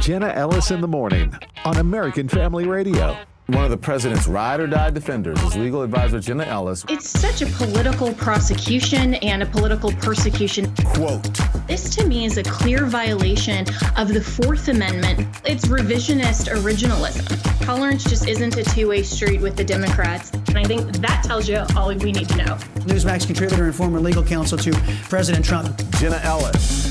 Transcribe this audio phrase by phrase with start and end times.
[0.00, 3.16] Jenna Ellis in the morning on American Family Radio.
[3.46, 6.84] One of the president's ride or die defenders is legal advisor Jenna Ellis.
[6.88, 10.72] It's such a political prosecution and a political persecution.
[10.94, 13.66] Quote This to me is a clear violation
[13.96, 15.26] of the Fourth Amendment.
[15.44, 17.64] It's revisionist originalism.
[17.64, 20.30] Tolerance just isn't a two way street with the Democrats.
[20.30, 22.54] And I think that tells you all we need to know.
[22.86, 24.72] Newsmax contributor and former legal counsel to
[25.08, 25.76] President Trump.
[25.98, 26.89] Jenna Ellis.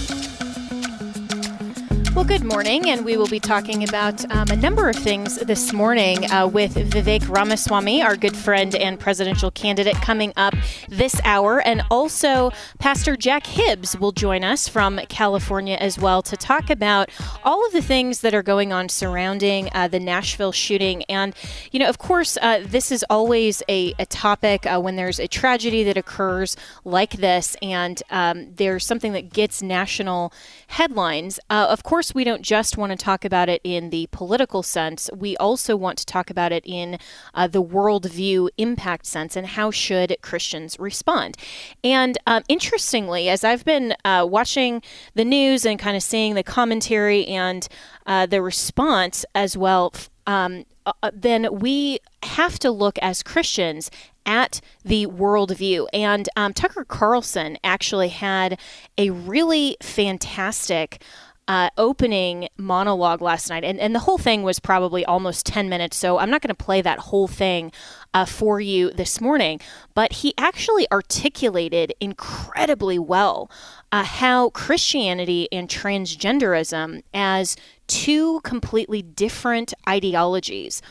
[2.20, 5.72] Well, good morning, and we will be talking about um, a number of things this
[5.72, 10.54] morning uh, with Vivek Ramaswamy, our good friend and presidential candidate, coming up
[10.90, 11.62] this hour.
[11.62, 17.10] And also, Pastor Jack Hibbs will join us from California as well to talk about
[17.46, 21.04] all of the things that are going on surrounding uh, the Nashville shooting.
[21.04, 21.34] And,
[21.72, 25.28] you know, of course, uh, this is always a, a topic uh, when there's a
[25.30, 30.34] tragedy that occurs like this, and um, there's something that gets national
[30.68, 31.40] headlines.
[31.50, 35.10] Uh, of course, we don't just want to talk about it in the political sense.
[35.16, 36.98] We also want to talk about it in
[37.34, 41.38] uh, the worldview impact sense and how should Christians respond.
[41.84, 44.82] And um, interestingly, as I've been uh, watching
[45.14, 47.68] the news and kind of seeing the commentary and
[48.06, 49.94] uh, the response as well.
[50.26, 53.92] Um, uh, uh, then we have to look as Christians
[54.26, 55.88] at the worldview.
[55.94, 58.60] And um, Tucker Carlson actually had
[58.98, 61.02] a really fantastic.
[61.50, 65.98] Uh, opening monologue last night, and, and the whole thing was probably almost 10 minutes,
[65.98, 67.72] so I'm not going to play that whole thing
[68.14, 69.60] uh, for you this morning.
[69.96, 73.50] But he actually articulated incredibly well
[73.92, 77.56] uh, how Christianity and transgenderism, as
[77.88, 80.84] two completely different ideologies,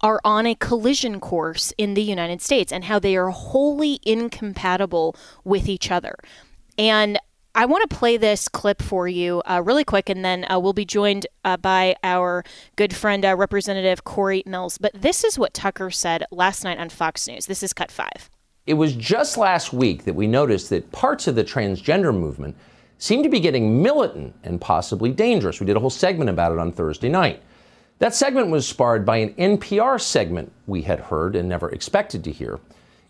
[0.00, 5.14] are on a collision course in the United States and how they are wholly incompatible
[5.44, 6.16] with each other.
[6.78, 7.18] And
[7.58, 10.74] I want to play this clip for you uh, really quick, and then uh, we'll
[10.74, 12.44] be joined uh, by our
[12.76, 14.76] good friend, uh, Representative Corey Mills.
[14.76, 17.46] But this is what Tucker said last night on Fox News.
[17.46, 18.28] This is cut five.
[18.66, 22.54] It was just last week that we noticed that parts of the transgender movement
[22.98, 25.58] seem to be getting militant and possibly dangerous.
[25.58, 27.40] We did a whole segment about it on Thursday night.
[28.00, 32.30] That segment was sparred by an NPR segment we had heard and never expected to
[32.32, 32.60] hear.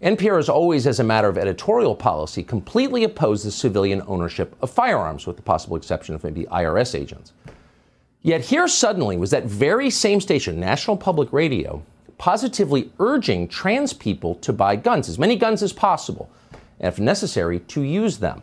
[0.03, 4.71] NPR has always, as a matter of editorial policy, completely opposed the civilian ownership of
[4.71, 7.33] firearms, with the possible exception of maybe IRS agents.
[8.21, 11.83] Yet here suddenly was that very same station, National Public Radio,
[12.19, 16.29] positively urging trans people to buy guns, as many guns as possible,
[16.79, 18.43] and if necessary, to use them.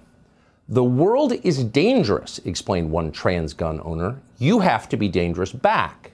[0.67, 4.19] The world is dangerous, explained one trans gun owner.
[4.39, 6.12] You have to be dangerous back.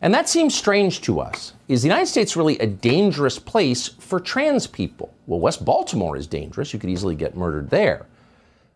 [0.00, 1.54] And that seems strange to us.
[1.68, 5.12] Is the United States really a dangerous place for trans people?
[5.26, 6.72] Well, West Baltimore is dangerous.
[6.72, 8.06] You could easily get murdered there.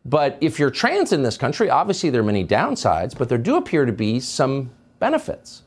[0.05, 3.57] But if you're trans in this country, obviously there are many downsides, but there do
[3.57, 5.63] appear to be some benefits.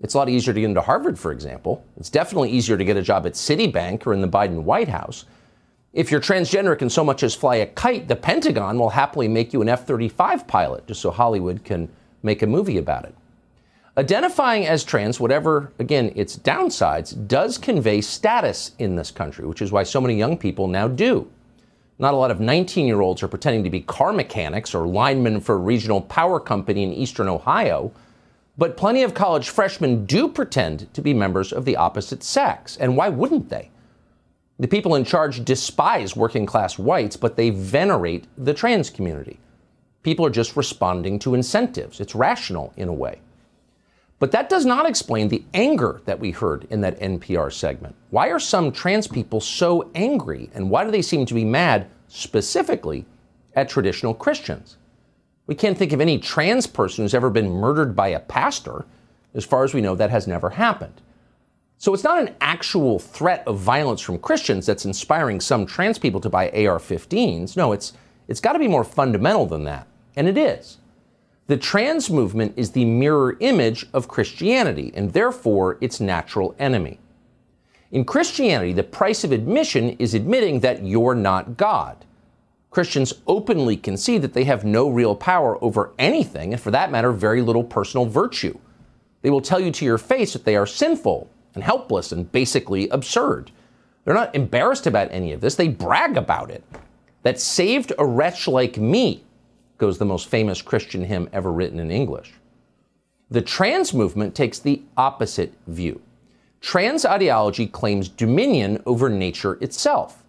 [0.00, 1.84] It's a lot easier to get into Harvard, for example.
[1.96, 5.26] It's definitely easier to get a job at Citibank or in the Biden White House.
[5.92, 9.26] If you're transgender and can so much as fly a kite, the Pentagon will happily
[9.28, 11.88] make you an F 35 pilot just so Hollywood can
[12.22, 13.14] make a movie about it.
[13.98, 19.72] Identifying as trans, whatever, again, its downsides, does convey status in this country, which is
[19.72, 21.28] why so many young people now do.
[21.98, 25.40] Not a lot of 19 year olds are pretending to be car mechanics or linemen
[25.40, 27.90] for a regional power company in eastern Ohio,
[28.56, 32.76] but plenty of college freshmen do pretend to be members of the opposite sex.
[32.76, 33.68] And why wouldn't they?
[34.60, 39.40] The people in charge despise working class whites, but they venerate the trans community.
[40.04, 41.98] People are just responding to incentives.
[41.98, 43.18] It's rational in a way.
[44.18, 47.94] But that does not explain the anger that we heard in that NPR segment.
[48.10, 51.86] Why are some trans people so angry, and why do they seem to be mad
[52.08, 53.06] specifically
[53.54, 54.76] at traditional Christians?
[55.46, 58.84] We can't think of any trans person who's ever been murdered by a pastor.
[59.34, 61.00] As far as we know, that has never happened.
[61.78, 66.20] So it's not an actual threat of violence from Christians that's inspiring some trans people
[66.20, 67.56] to buy AR 15s.
[67.56, 67.92] No, it's,
[68.26, 69.86] it's got to be more fundamental than that.
[70.16, 70.78] And it is.
[71.48, 77.00] The trans movement is the mirror image of Christianity and therefore its natural enemy.
[77.90, 82.04] In Christianity, the price of admission is admitting that you're not God.
[82.70, 87.12] Christians openly concede that they have no real power over anything, and for that matter,
[87.12, 88.58] very little personal virtue.
[89.22, 92.90] They will tell you to your face that they are sinful and helpless and basically
[92.90, 93.52] absurd.
[94.04, 96.62] They're not embarrassed about any of this, they brag about it.
[97.22, 99.24] That saved a wretch like me
[99.78, 102.32] goes the most famous Christian hymn ever written in English.
[103.30, 106.00] The trans movement takes the opposite view.
[106.60, 110.24] Trans ideology claims dominion over nature itself.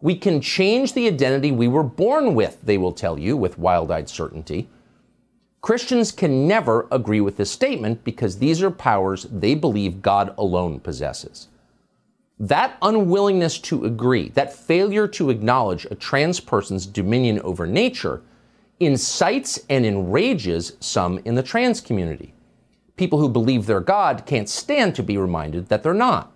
[0.00, 3.90] We can change the identity we were born with, they will tell you with wild
[3.90, 4.68] eyed certainty.
[5.60, 10.78] Christians can never agree with this statement because these are powers they believe God alone
[10.80, 11.48] possesses.
[12.38, 18.22] That unwillingness to agree, that failure to acknowledge a trans person's dominion over nature,
[18.80, 22.34] incites and enrages some in the trans community.
[22.96, 26.32] People who believe they're God can't stand to be reminded that they're not.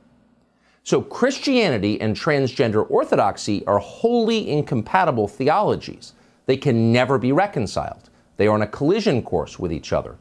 [0.82, 6.14] So, Christianity and transgender orthodoxy are wholly incompatible theologies.
[6.46, 8.08] They can never be reconciled.
[8.36, 10.16] They are on a collision course with each other.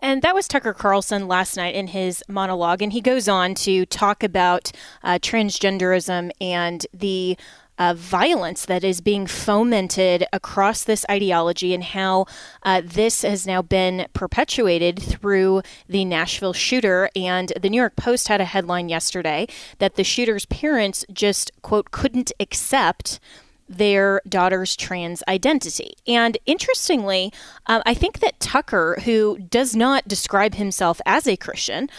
[0.00, 2.82] And that was Tucker Carlson last night in his monologue.
[2.82, 4.72] And he goes on to talk about
[5.02, 7.36] uh, transgenderism and the
[7.78, 12.26] uh, violence that is being fomented across this ideology and how
[12.62, 17.10] uh, this has now been perpetuated through the Nashville shooter.
[17.14, 19.46] And the New York Post had a headline yesterday
[19.78, 23.20] that the shooter's parents just, quote, couldn't accept
[23.68, 25.94] their daughter's trans identity.
[26.06, 27.32] And interestingly,
[27.66, 31.90] uh, I think that Tucker, who does not describe himself as a Christian,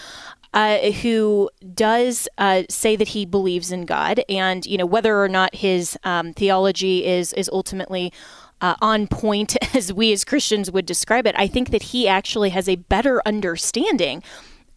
[0.57, 5.29] uh, who does uh, say that he believes in God, and you know whether or
[5.29, 8.11] not his um, theology is is ultimately
[8.59, 11.35] uh, on point as we as Christians would describe it.
[11.37, 14.23] I think that he actually has a better understanding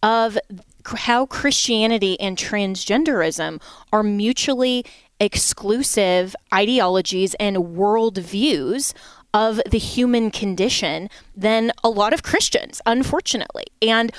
[0.03, 0.37] of
[0.85, 3.59] how Christianity and transgenderism
[3.91, 4.85] are mutually
[5.19, 8.93] exclusive ideologies and worldviews
[9.33, 13.65] of the human condition than a lot of Christians, unfortunately.
[13.81, 14.11] And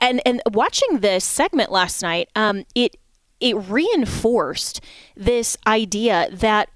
[0.00, 2.96] and and watching this segment last night, um, it
[3.40, 4.80] it reinforced
[5.16, 6.68] this idea that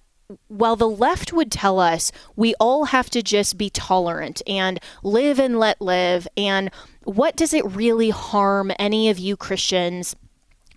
[0.48, 5.38] while the left would tell us we all have to just be tolerant and live
[5.38, 6.70] and let live, and
[7.04, 10.16] what does it really harm any of you Christians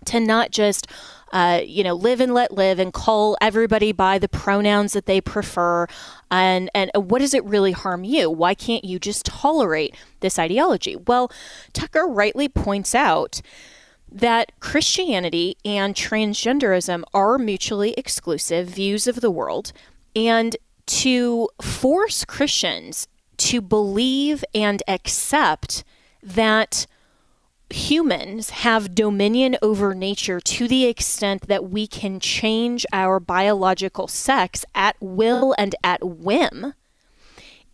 [0.06, 0.86] to not just
[1.32, 5.20] uh, you know, live and let live and call everybody by the pronouns that they
[5.20, 5.86] prefer.
[6.30, 8.30] And, and what does it really harm you?
[8.30, 10.96] Why can't you just tolerate this ideology?
[10.96, 11.30] Well,
[11.72, 13.40] Tucker rightly points out
[14.10, 19.72] that Christianity and transgenderism are mutually exclusive views of the world.
[20.14, 20.56] And
[20.86, 23.08] to force Christians
[23.38, 25.84] to believe and accept
[26.22, 26.86] that
[27.70, 34.64] humans have dominion over nature to the extent that we can change our biological sex
[34.74, 36.74] at will and at whim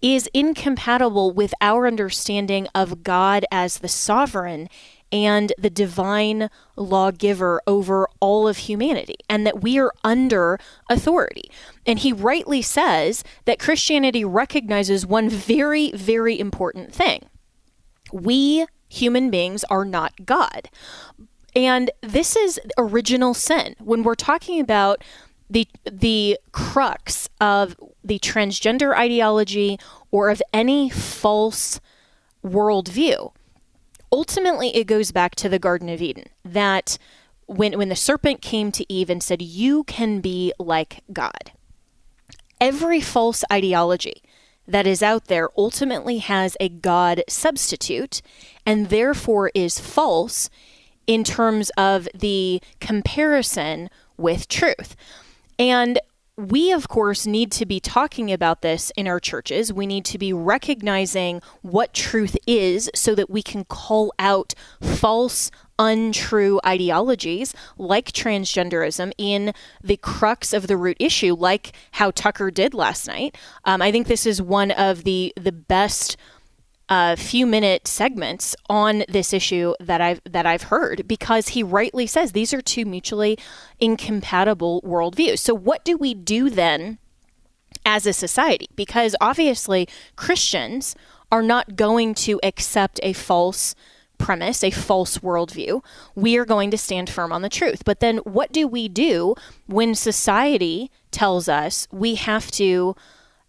[0.00, 4.69] is incompatible with our understanding of God as the sovereign
[5.12, 10.59] and the divine lawgiver over all of humanity, and that we are under
[10.89, 11.50] authority.
[11.87, 17.27] And he rightly says that Christianity recognizes one very, very important thing.
[18.11, 20.69] We human beings are not God.
[21.55, 23.75] And this is original sin.
[23.79, 25.03] When we're talking about
[25.50, 29.79] the the crux of the transgender ideology
[30.11, 31.81] or of any false
[32.44, 33.33] worldview,
[34.11, 36.25] ultimately it goes back to the Garden of Eden.
[36.44, 36.99] That
[37.47, 41.53] when when the serpent came to Eve and said, "You can be like God,"
[42.61, 44.23] every false ideology
[44.73, 48.23] that is out there ultimately has a God substitute
[48.65, 50.49] and therefore is false
[51.07, 54.97] in terms of the comparison with truth.
[55.59, 55.99] And
[56.37, 59.73] we, of course, need to be talking about this in our churches.
[59.73, 65.51] We need to be recognizing what truth is so that we can call out false,
[65.79, 72.72] untrue ideologies like transgenderism in the crux of the root issue, like how Tucker did
[72.72, 73.36] last night.
[73.65, 76.17] Um, I think this is one of the the best
[76.89, 82.06] a few minute segments on this issue that I've that I've heard because he rightly
[82.06, 83.39] says these are two mutually
[83.81, 85.39] incompatible worldviews.
[85.39, 86.98] So what do we do then
[87.86, 88.69] as a society?
[88.77, 90.94] Because obviously Christians
[91.31, 93.74] are not going to accept a false
[94.19, 95.82] premise, a false worldview.
[96.15, 97.84] We are going to stand firm on the truth.
[97.84, 99.34] But then what do we do
[99.67, 102.94] when society tells us we have to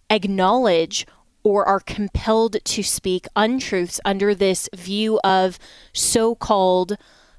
[0.09, 1.05] acknowledge
[1.43, 5.59] or are compelled to speak untruths under this view of
[5.91, 6.97] so called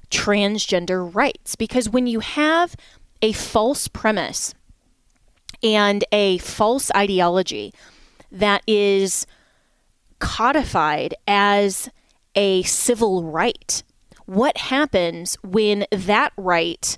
[0.09, 1.55] transgender rights.
[1.55, 2.75] Because when you have
[3.21, 4.53] a false premise
[5.63, 7.73] and a false ideology
[8.31, 9.25] that is
[10.19, 11.89] codified as
[12.35, 13.81] a civil right,
[14.25, 16.97] what happens when that right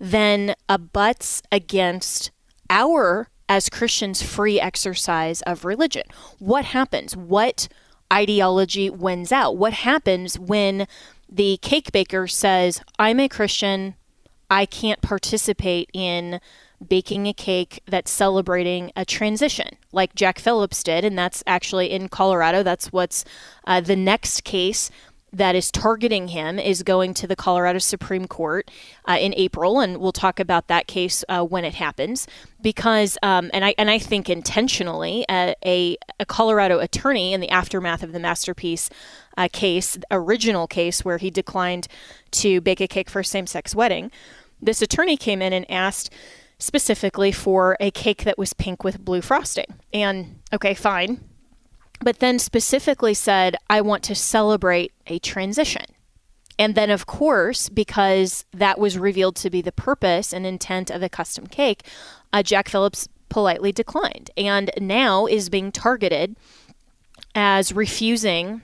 [0.00, 2.30] then abuts against
[2.70, 6.04] our as Christians free exercise of religion.
[6.38, 7.16] What happens?
[7.16, 7.66] What
[8.12, 9.56] ideology wins out?
[9.56, 10.86] What happens when
[11.28, 13.96] the cake baker says, I'm a Christian,
[14.48, 16.40] I can't participate in
[16.86, 21.04] baking a cake that's celebrating a transition, like Jack Phillips did.
[21.04, 22.62] And that's actually in Colorado.
[22.62, 23.24] That's what's
[23.66, 24.92] uh, the next case
[25.32, 28.70] that is targeting him is going to the Colorado Supreme Court
[29.08, 32.26] uh, in April, and we'll talk about that case uh, when it happens.
[32.60, 37.48] Because, um, and I and I think intentionally, uh, a, a Colorado attorney in the
[37.50, 38.90] aftermath of the masterpiece
[39.36, 41.86] uh, case, original case where he declined
[42.32, 44.10] to bake a cake for a same-sex wedding,
[44.60, 46.12] this attorney came in and asked
[46.58, 49.66] specifically for a cake that was pink with blue frosting.
[49.92, 51.29] And okay, fine
[52.00, 55.84] but then specifically said, I want to celebrate a transition.
[56.58, 61.00] And then, of course, because that was revealed to be the purpose and intent of
[61.00, 61.84] the custom cake,
[62.32, 66.36] uh, Jack Phillips politely declined and now is being targeted
[67.34, 68.60] as refusing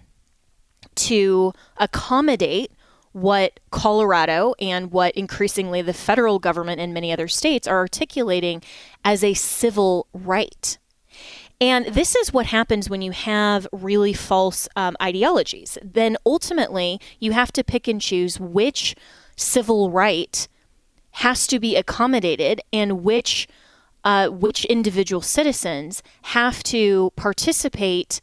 [0.96, 2.70] to accommodate
[3.12, 8.62] what Colorado and what increasingly the federal government and many other states are articulating
[9.04, 10.76] as a civil right.
[11.60, 15.78] And this is what happens when you have really false um, ideologies.
[15.82, 18.94] Then ultimately, you have to pick and choose which
[19.36, 20.46] civil right
[21.12, 23.48] has to be accommodated and which
[24.04, 28.20] uh, which individual citizens have to participate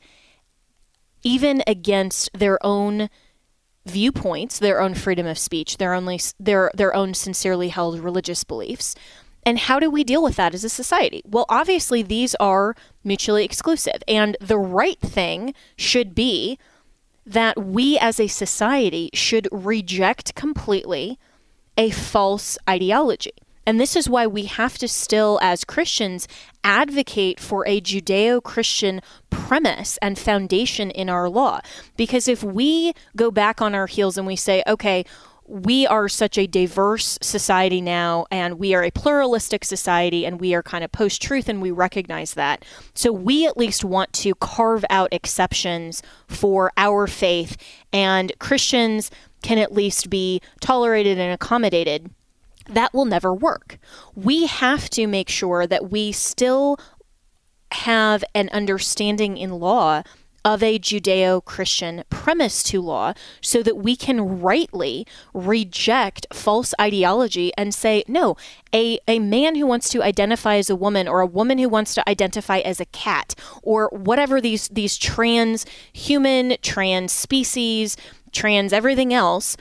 [1.24, 3.10] even against their own
[3.86, 8.96] viewpoints, their own freedom of speech, their only their their own sincerely held religious beliefs.
[9.46, 11.22] And how do we deal with that as a society?
[11.26, 14.02] Well, obviously, these are mutually exclusive.
[14.08, 16.58] And the right thing should be
[17.26, 21.20] that we as a society should reject completely
[21.78, 23.34] a false ideology.
[23.66, 26.28] And this is why we have to still, as Christians,
[26.64, 31.62] advocate for a Judeo Christian premise and foundation in our law.
[31.96, 35.06] Because if we go back on our heels and we say, okay,
[35.54, 40.56] we are such a diverse society now, and we are a pluralistic society, and we
[40.56, 42.66] are kind of post truth, and we recognize that.
[42.96, 47.56] So we at least want to carve out exceptions for our faith,
[47.94, 49.12] and Christians
[49.44, 52.10] can at least be tolerated and accommodated.
[52.68, 53.78] That will never work.
[54.16, 56.80] We have to make sure that we still
[57.74, 60.02] have an understanding in law
[60.46, 67.52] of a Judeo Christian premise to law so that we can rightly reject false ideology
[67.58, 68.36] and say, no,
[68.74, 71.94] a, a man who wants to identify as a woman or a woman who wants
[71.96, 77.96] to identify as a cat or whatever these, these trans human, trans species,
[78.32, 79.56] trans everything else,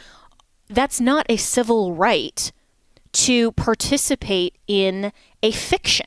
[0.69, 2.51] that's not a civil right
[3.13, 5.13] to participate in
[5.43, 6.07] a fiction.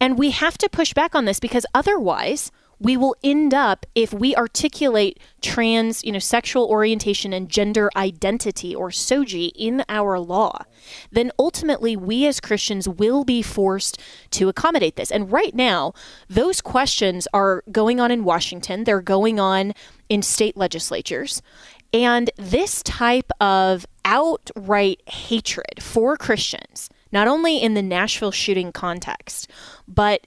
[0.00, 2.50] And we have to push back on this because otherwise,
[2.84, 8.74] we will end up if we articulate trans, you know, sexual orientation and gender identity
[8.74, 10.64] or SOGI in our law,
[11.10, 14.00] then ultimately we as Christians will be forced
[14.32, 15.10] to accommodate this.
[15.10, 15.94] And right now,
[16.28, 19.72] those questions are going on in Washington, they're going on
[20.10, 21.40] in state legislatures.
[21.94, 29.48] And this type of outright hatred for Christians, not only in the Nashville shooting context,
[29.86, 30.26] but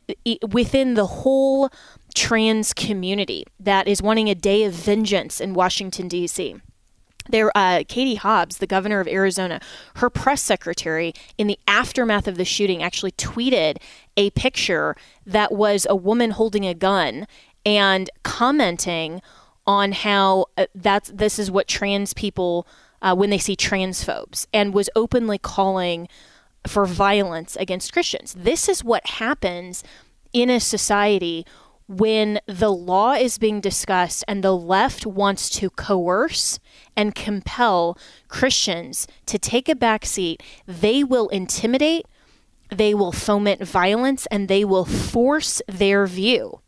[0.49, 1.69] within the whole
[2.17, 6.55] trans community that is wanting a day of vengeance in Washington, D.C.
[7.29, 9.61] There, uh, Katie Hobbs, the governor of Arizona,
[9.97, 13.77] her press secretary, in the aftermath of the shooting, actually tweeted
[14.15, 14.95] a picture
[15.27, 17.27] that was a woman holding a gun
[17.63, 19.21] and commenting
[19.67, 22.65] on how uh, that's this is what trans people
[23.03, 26.07] uh, when they see transphobes, and was openly calling
[26.65, 28.33] for violence against Christians.
[28.35, 29.83] This is what happens
[30.33, 31.45] in a society
[31.87, 36.59] when the law is being discussed and the left wants to coerce
[36.95, 42.05] and compel Christians to take a back seat, they will intimidate,
[42.69, 46.59] they will foment violence, and they will force their view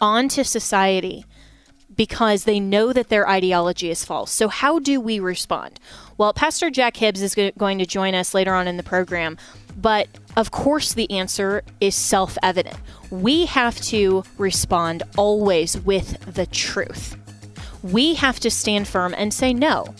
[0.00, 1.24] onto society
[1.94, 4.30] because they know that their ideology is false.
[4.30, 5.80] So, how do we respond?
[6.18, 9.38] Well, Pastor Jack Hibbs is going to join us later on in the program,
[9.76, 12.76] but of course, the answer is self evident.
[13.10, 17.16] We have to respond always with the truth.
[17.82, 19.94] We have to stand firm and say, no,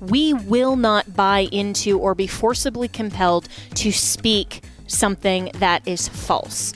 [0.00, 6.74] we will not buy into or be forcibly compelled to speak something that is false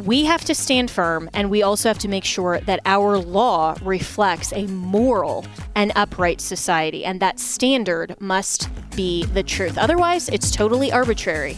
[0.00, 3.76] we have to stand firm and we also have to make sure that our law
[3.82, 9.78] reflects a moral and upright society, and that standard must be the truth.
[9.78, 11.56] Otherwise, it's totally arbitrary.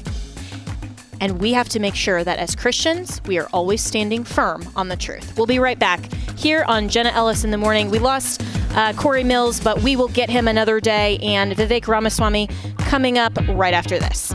[1.20, 4.88] And we have to make sure that as Christians, we are always standing firm on
[4.88, 5.36] the truth.
[5.36, 7.90] We'll be right back here on Jenna Ellis in the morning.
[7.90, 8.42] We lost
[8.74, 13.36] uh, Corey Mills, but we will get him another day, and Vivek Ramaswamy coming up
[13.50, 14.34] right after this.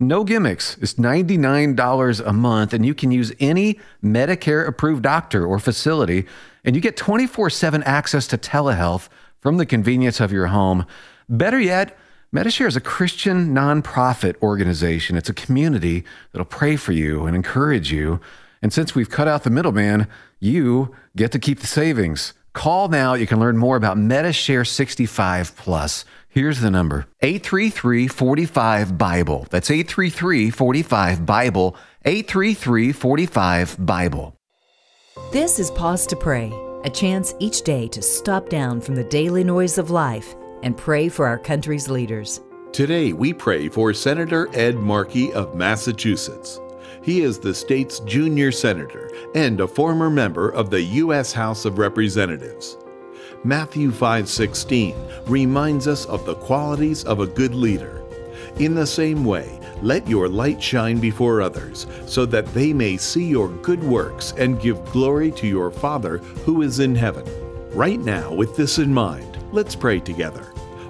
[0.00, 0.78] No gimmicks.
[0.80, 6.24] It's $99 a month, and you can use any Medicare approved doctor or facility,
[6.64, 9.08] and you get 24 7 access to telehealth
[9.40, 10.86] from the convenience of your home.
[11.28, 11.98] Better yet,
[12.30, 15.16] Medi-Share is a Christian nonprofit organization.
[15.16, 18.20] It's a community that'll pray for you and encourage you.
[18.62, 20.06] And since we've cut out the middleman,
[20.38, 22.34] you get to keep the savings.
[22.52, 23.14] Call now.
[23.14, 26.04] You can learn more about Medi-Share 65 Plus.
[26.30, 29.46] Here's the number 833 45 Bible.
[29.50, 31.76] That's 833 45 Bible.
[32.04, 34.36] 833 45 Bible.
[35.32, 36.52] This is Pause to Pray,
[36.84, 41.08] a chance each day to stop down from the daily noise of life and pray
[41.08, 42.40] for our country's leaders.
[42.72, 46.60] Today, we pray for Senator Ed Markey of Massachusetts.
[47.02, 51.32] He is the state's junior senator and a former member of the U.S.
[51.32, 52.76] House of Representatives.
[53.44, 54.94] Matthew 5:16
[55.26, 58.02] reminds us of the qualities of a good leader.
[58.58, 59.48] In the same way,
[59.80, 64.60] let your light shine before others, so that they may see your good works and
[64.60, 67.24] give glory to your Father who is in heaven.
[67.72, 70.46] Right now, with this in mind, let's pray together.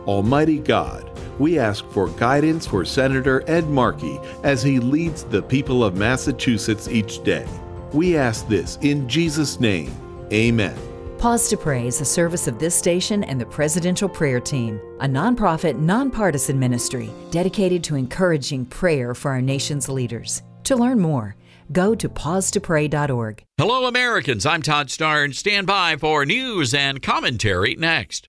[0.07, 5.85] Almighty God, we ask for guidance for Senator Ed Markey as he leads the people
[5.85, 7.47] of Massachusetts each day.
[7.93, 9.93] We ask this in Jesus' name.
[10.33, 10.88] Amen.
[11.19, 15.05] Pause to Pray is a service of this station and the Presidential Prayer Team, a
[15.05, 20.45] nonprofit, nonpartisan ministry dedicated to encouraging prayer for our nation's leaders.
[20.63, 21.35] To learn more,
[21.73, 23.43] go to pausetopray.org.
[23.59, 24.47] Hello, Americans.
[24.47, 25.35] I'm Todd Starnes.
[25.35, 28.29] Stand by for news and commentary next.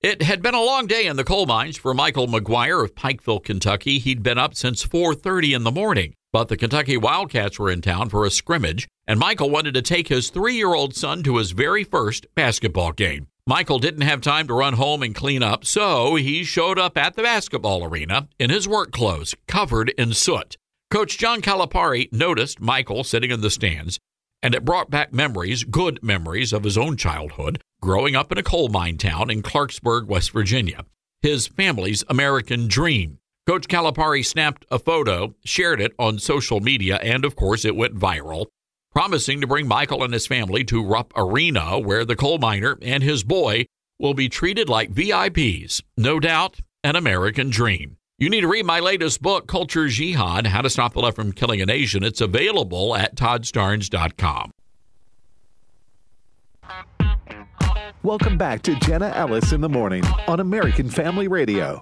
[0.00, 3.42] It had been a long day in the coal mines for Michael McGuire of Pikeville,
[3.42, 3.98] Kentucky.
[3.98, 8.08] He'd been up since 4:30 in the morning, but the Kentucky Wildcats were in town
[8.08, 12.28] for a scrimmage, and Michael wanted to take his 3-year-old son to his very first
[12.36, 13.26] basketball game.
[13.44, 17.16] Michael didn't have time to run home and clean up, so he showed up at
[17.16, 20.56] the basketball arena in his work clothes, covered in soot.
[20.92, 23.98] Coach John Calipari noticed Michael sitting in the stands,
[24.42, 28.42] and it brought back memories, good memories of his own childhood growing up in a
[28.42, 30.84] coal mine town in Clarksburg, West Virginia.
[31.22, 33.18] His family's American dream.
[33.46, 37.98] Coach Calipari snapped a photo, shared it on social media, and of course it went
[37.98, 38.46] viral,
[38.92, 43.02] promising to bring Michael and his family to Rupp Arena, where the coal miner and
[43.02, 43.64] his boy
[43.98, 45.82] will be treated like VIPs.
[45.96, 47.97] No doubt, an American dream.
[48.20, 51.30] You need to read my latest book, Culture Jihad How to Stop the Left from
[51.30, 52.02] Killing a Nation.
[52.02, 54.50] It's available at toddstarnes.com.
[58.02, 61.78] Welcome back to Jenna Ellis in the morning on American Family Radio.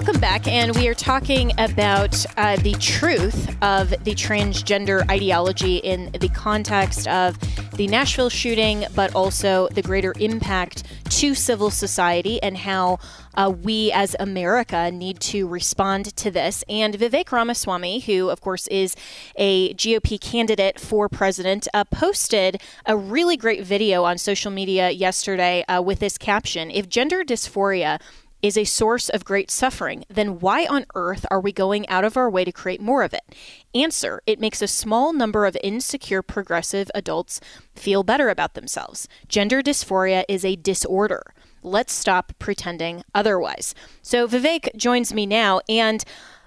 [0.00, 6.10] Welcome back, and we are talking about uh, the truth of the transgender ideology in
[6.12, 7.38] the context of
[7.76, 12.98] the Nashville shooting, but also the greater impact to civil society and how
[13.34, 16.64] uh, we as America need to respond to this.
[16.66, 18.96] And Vivek Ramaswamy, who, of course, is
[19.36, 25.62] a GOP candidate for president, uh, posted a really great video on social media yesterday
[25.64, 28.00] uh, with this caption If gender dysphoria
[28.42, 32.16] is a source of great suffering, then why on earth are we going out of
[32.16, 33.34] our way to create more of it?
[33.74, 37.40] Answer It makes a small number of insecure progressive adults
[37.74, 39.08] feel better about themselves.
[39.28, 41.22] Gender dysphoria is a disorder.
[41.62, 43.74] Let's stop pretending otherwise.
[44.02, 46.04] So Vivek joins me now, and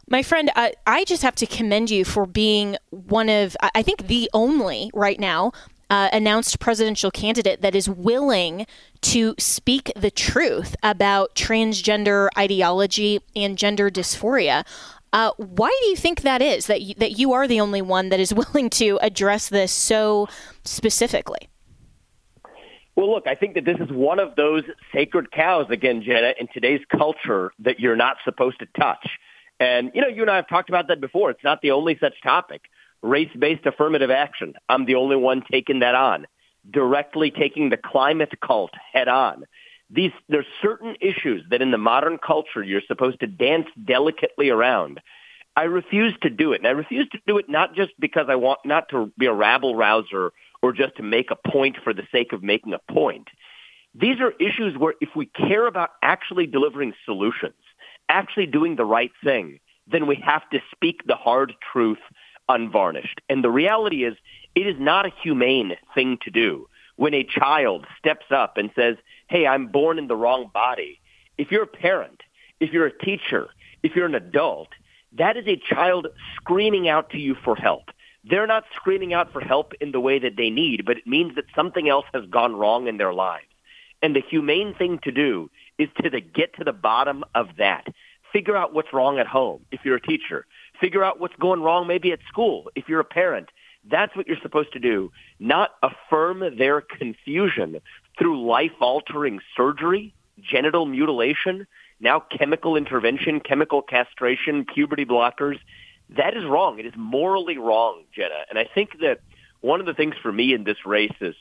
[0.10, 4.08] my friend, uh, I just have to commend you for being one of, I think,
[4.08, 5.54] the only right now
[5.94, 8.66] uh, announced presidential candidate that is willing
[9.02, 14.66] to speak the truth about transgender ideology and gender dysphoria.
[15.14, 18.10] Uh, why do you think that is that you, that you are the only one
[18.10, 20.28] that is willing to address this so
[20.66, 21.48] specifically?
[22.96, 24.64] Well, look, I think that this is one of those
[24.96, 29.08] sacred cows, again, Jenna, in today's culture that you're not supposed to touch.
[29.60, 31.30] And, you know, you and I have talked about that before.
[31.30, 32.64] It's not the only such topic.
[33.04, 34.54] Race-based affirmative action.
[34.68, 36.26] I'm the only one taking that on.
[36.70, 39.44] Directly taking the climate cult head on.
[39.90, 45.02] These, there's certain issues that in the modern culture you're supposed to dance delicately around.
[45.56, 46.62] I refuse to do it.
[46.62, 49.34] And I refuse to do it not just because I want not to be a
[49.34, 50.32] rabble rouser
[50.64, 53.28] or just to make a point for the sake of making a point.
[53.94, 57.54] These are issues where if we care about actually delivering solutions,
[58.10, 62.00] actually doing the right thing, then we have to speak the hard truth
[62.50, 63.22] unvarnished.
[63.30, 64.16] And the reality is
[64.56, 68.98] it is not a humane thing to do when a child steps up and says,
[69.28, 71.00] hey, I'm born in the wrong body.
[71.38, 72.22] If you're a parent,
[72.60, 73.48] if you're a teacher,
[73.82, 74.70] if you're an adult,
[75.18, 77.90] that is a child screaming out to you for help.
[78.24, 81.36] They're not screaming out for help in the way that they need, but it means
[81.36, 83.46] that something else has gone wrong in their lives.
[84.02, 87.88] And the humane thing to do is to the, get to the bottom of that.
[88.32, 90.46] Figure out what's wrong at home if you're a teacher.
[90.84, 93.48] Figure out what's going wrong maybe at school if you're a parent.
[93.90, 97.80] That's what you're supposed to do, not affirm their confusion
[98.20, 101.68] through life-altering surgery, genital mutilation,
[102.02, 105.58] now chemical intervention, chemical castration, puberty blockers.
[106.18, 106.80] That is wrong.
[106.80, 108.44] It is morally wrong, Jenna.
[108.50, 109.22] And I think that
[109.62, 111.36] one of the things for me in this race is,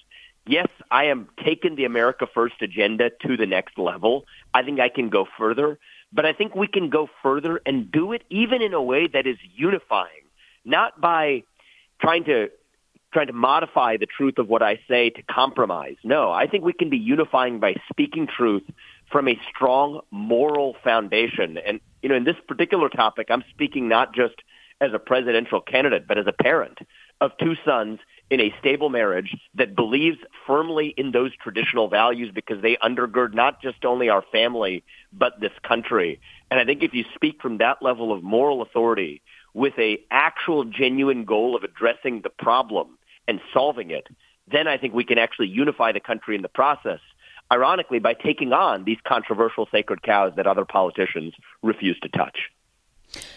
[0.46, 4.24] yes, I am taking the America First agenda to the next level.
[4.54, 5.80] I think I can go further,
[6.12, 9.26] but I think we can go further and do it even in a way that
[9.26, 10.26] is unifying,
[10.64, 11.44] not by
[12.00, 12.48] trying to
[13.12, 15.96] trying to modify the truth of what I say to compromise.
[16.02, 18.62] No, I think we can be unifying by speaking truth
[19.10, 21.58] from a strong moral foundation.
[21.58, 24.36] And, you know, in this particular topic, I'm speaking not just
[24.80, 26.78] as a presidential candidate, but as a parent
[27.20, 28.00] of two sons
[28.32, 30.16] in a stable marriage that believes
[30.46, 35.52] firmly in those traditional values because they undergird not just only our family, but this
[35.62, 36.18] country.
[36.50, 39.20] And I think if you speak from that level of moral authority
[39.52, 42.96] with a actual genuine goal of addressing the problem
[43.28, 44.06] and solving it,
[44.50, 47.00] then I think we can actually unify the country in the process.
[47.52, 52.48] Ironically, by taking on these controversial sacred cows that other politicians refuse to touch.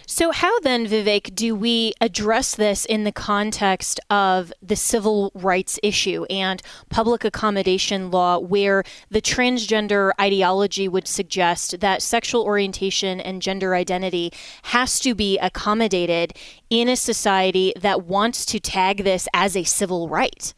[0.08, 5.80] So, how then, Vivek, do we address this in the context of the civil rights
[5.84, 13.42] issue and public accommodation law, where the transgender ideology would suggest that sexual orientation and
[13.42, 14.32] gender identity
[14.64, 16.34] has to be accommodated
[16.70, 20.54] in a society that wants to tag this as a civil right?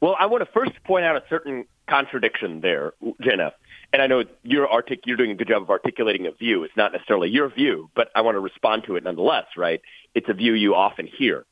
[0.00, 3.52] Well, I want to first point out a certain contradiction there, Jenna
[3.94, 6.64] and I know you're artic- you're doing a good job of articulating a view.
[6.64, 9.80] It's not necessarily your view, but I want to respond to it nonetheless, right?
[10.16, 11.46] It's a view you often hear.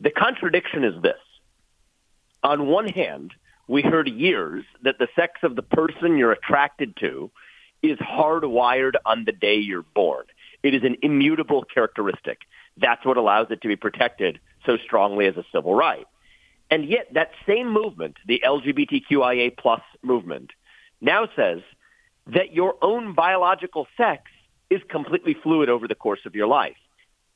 [0.00, 1.20] The contradiction is this.
[2.42, 3.32] On one hand,
[3.68, 7.30] we heard years that the sex of the person you're attracted to
[7.80, 10.24] is hardwired on the day you're born.
[10.64, 12.40] It is an immutable characteristic.
[12.76, 16.08] That's what allows it to be protected so strongly as a civil right.
[16.72, 20.50] And yet that same movement, the LGBTQIA plus movement,
[21.00, 21.60] now says
[22.26, 24.22] that your own biological sex
[24.70, 26.76] is completely fluid over the course of your life.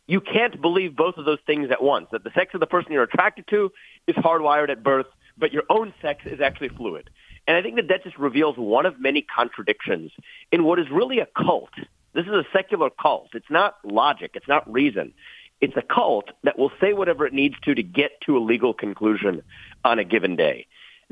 [0.07, 2.92] You can't believe both of those things at once, that the sex of the person
[2.92, 3.70] you're attracted to
[4.07, 7.11] is hardwired at birth, but your own sex is actually fluid.
[7.46, 10.11] And I think that that just reveals one of many contradictions
[10.51, 11.70] in what is really a cult.
[12.14, 13.29] This is a secular cult.
[13.35, 14.33] It's not logic.
[14.35, 15.12] It's not reason.
[15.61, 18.72] It's a cult that will say whatever it needs to to get to a legal
[18.72, 19.42] conclusion
[19.85, 20.66] on a given day.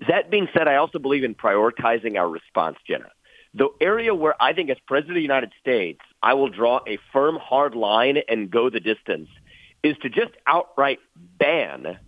[0.09, 3.11] That being said, I also believe in prioritizing our response, Jenna.
[3.57, 6.99] The area where I think as President of the United States, I will draw a
[7.11, 9.31] firm, hard line and go the distance
[9.83, 10.99] is to just outright
[11.39, 11.99] ban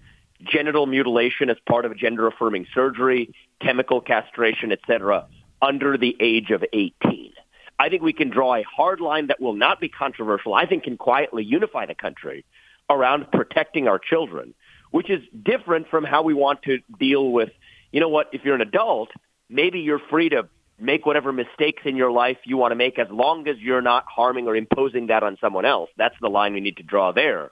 [0.42, 5.26] genital mutilation as part of gender affirming surgery, chemical castration, etc.,
[5.62, 7.32] under the age of 18.
[7.78, 10.52] I think we can draw a hard line that will not be controversial.
[10.52, 12.44] I think can quietly unify the country
[12.90, 14.52] around protecting our children,
[14.90, 17.50] which is different from how we want to deal with,
[17.90, 19.08] you know what, if you're an adult,
[19.48, 20.46] maybe you're free to
[20.78, 24.04] make whatever mistakes in your life you want to make as long as you're not
[24.06, 25.90] harming or imposing that on someone else.
[25.96, 27.50] That's the line we need to draw there.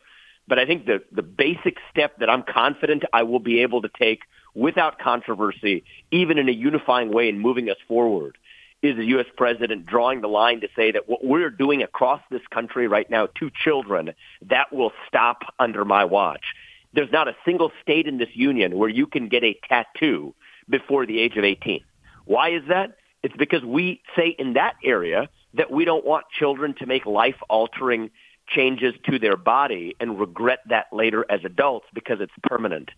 [0.49, 3.91] But I think the, the basic step that I'm confident I will be able to
[3.99, 4.21] take
[4.55, 8.39] without controversy, even in a unifying way in moving us forward,
[8.83, 9.27] is the U.S.
[9.37, 13.27] president drawing the line to say that what we're doing across this country right now
[13.39, 14.13] to children,
[14.43, 16.43] that will stop under my watch.
[16.93, 20.35] There's not a single state in this union where you can get a tattoo
[20.69, 21.83] before the age of 18.
[22.25, 22.97] Why is that?
[23.27, 28.11] It's because we say in that area that we don't want children to make life-altering
[28.47, 32.89] changes to their body and regret that later as adults because it's permanent.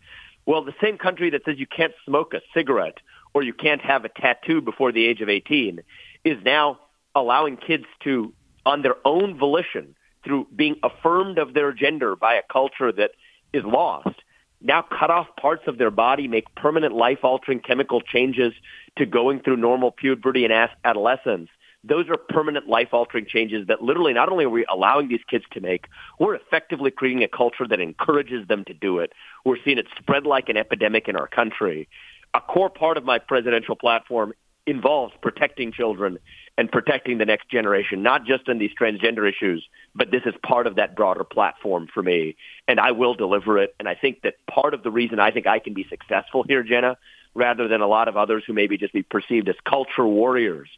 [0.45, 2.99] Well, the same country that says you can't smoke a cigarette
[3.33, 5.81] or you can't have a tattoo before the age of 18
[6.25, 6.79] is now
[7.14, 8.35] allowing kids to,
[8.67, 13.12] on their own volition, through being affirmed of their gender by a culture that
[13.55, 14.21] is lost
[14.61, 18.53] now cut off parts of their body, make permanent life-altering chemical changes
[18.97, 21.49] to going through normal puberty and adolescence.
[21.85, 25.61] Those are permanent life-altering changes that literally not only are we allowing these kids to
[25.61, 25.87] make,
[26.18, 29.12] we're effectively creating a culture that encourages them to do it.
[29.44, 31.88] We're seeing it spread like an epidemic in our country.
[32.35, 34.33] A core part of my presidential platform
[34.66, 36.18] involves protecting children
[36.59, 40.66] and protecting the next generation, not just in these transgender issues, but this is part
[40.66, 42.35] of that broader platform for me.
[42.66, 43.77] And I will deliver it.
[43.79, 46.64] And I think that part of the reason I think I can be successful here,
[46.64, 46.99] Jenna,
[47.33, 50.68] rather than a lot of others who maybe just be perceived as culture warriors,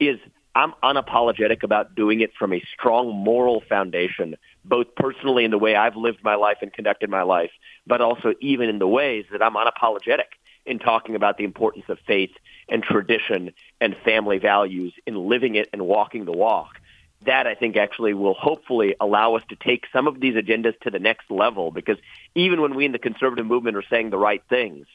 [0.00, 0.18] is
[0.56, 5.76] I'm unapologetic about doing it from a strong moral foundation, both personally in the way
[5.76, 7.52] I've lived my life and conducted my life,
[7.86, 11.98] but also even in the ways that I'm unapologetic in talking about the importance of
[12.06, 12.30] faith
[12.68, 16.80] and tradition and family values in living it and walking the walk.
[17.26, 20.90] That I think actually will hopefully allow us to take some of these agendas to
[20.90, 21.98] the next level because
[22.34, 24.86] even when we in the conservative movement are saying the right things,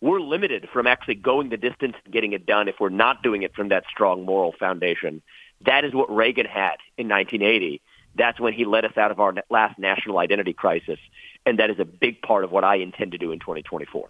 [0.00, 3.42] we're limited from actually going the distance and getting it done if we're not doing
[3.42, 5.22] it from that strong moral foundation.
[5.62, 7.80] That is what Reagan had in 1980.
[8.14, 10.98] That's when he led us out of our last national identity crisis.
[11.46, 14.08] And that is a big part of what I intend to do in 2024.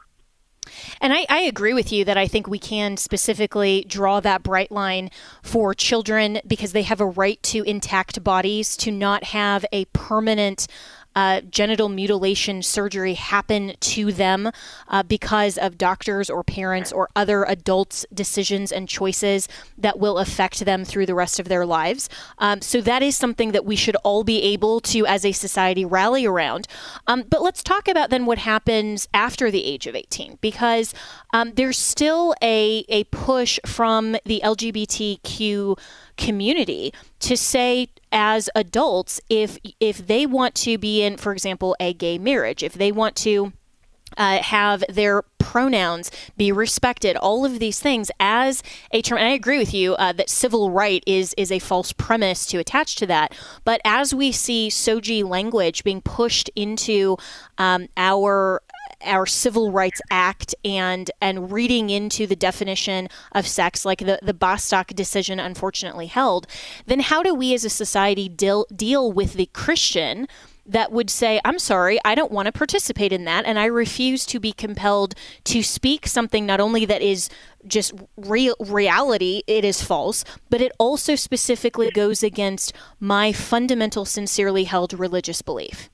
[1.00, 4.70] And I, I, agree with you that I think we can specifically draw that bright
[4.70, 5.10] line
[5.42, 10.66] for children because they have a right to intact bodies, to not have a permanent
[11.14, 14.50] uh, genital mutilation surgery happen to them
[14.88, 19.48] uh, because of doctors or parents or other adults' decisions and choices
[19.78, 22.08] that will affect them through the rest of their lives.
[22.38, 25.84] Um, so that is something that we should all be able to, as a society,
[25.84, 26.66] rally around.
[27.06, 30.94] Um, but let's talk about then what happens after the age of 18, because
[31.32, 35.78] um, there's still a, a push from the LGBTQ
[36.16, 41.92] community to say as adults if if they want to be in for example a
[41.92, 43.52] gay marriage if they want to
[44.16, 47.16] uh, have their pronouns be respected.
[47.16, 49.18] All of these things as a term.
[49.18, 52.58] And I agree with you uh, that civil right is is a false premise to
[52.58, 53.36] attach to that.
[53.62, 57.16] But as we see SOGI language being pushed into
[57.58, 58.62] um, our
[59.04, 64.34] our Civil Rights Act and and reading into the definition of sex, like the the
[64.34, 66.46] Bostock decision unfortunately held,
[66.86, 70.26] then how do we as a society deal deal with the Christian?
[70.66, 74.24] that would say, I'm sorry, I don't want to participate in that, and I refuse
[74.26, 75.14] to be compelled
[75.44, 77.28] to speak something not only that is
[77.66, 84.64] just real reality, it is false, but it also specifically goes against my fundamental, sincerely
[84.64, 85.90] held religious belief.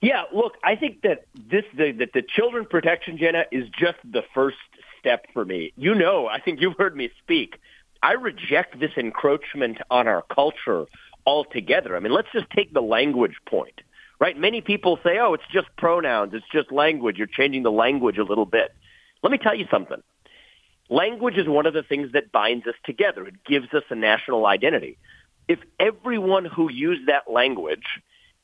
[0.00, 4.22] Yeah, look, I think that this the, that the children protection, Jenna, is just the
[4.34, 4.56] first
[4.98, 5.72] step for me.
[5.76, 7.58] You know, I think you've heard me speak.
[8.02, 10.86] I reject this encroachment on our culture
[11.26, 11.96] altogether.
[11.96, 13.82] I mean, let's just take the language point,
[14.18, 14.36] right?
[14.38, 17.18] Many people say, "Oh, it's just pronouns, it's just language.
[17.18, 18.74] You're changing the language a little bit."
[19.22, 20.02] Let me tell you something.
[20.88, 23.26] Language is one of the things that binds us together.
[23.26, 24.96] It gives us a national identity.
[25.46, 27.84] If everyone who used that language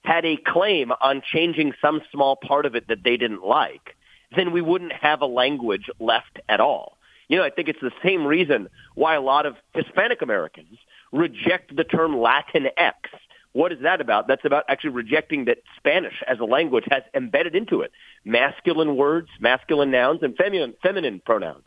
[0.07, 3.97] had a claim on changing some small part of it that they didn't like,
[4.37, 6.97] then we wouldn't have a language left at all.
[7.29, 10.79] You know, I think it's the same reason why a lot of Hispanic Americans
[11.13, 12.95] reject the term Latinx.
[13.53, 14.29] What is that about?
[14.29, 17.91] That's about actually rejecting that Spanish as a language has embedded into it
[18.25, 21.65] masculine words, masculine nouns, and feminine, feminine pronouns.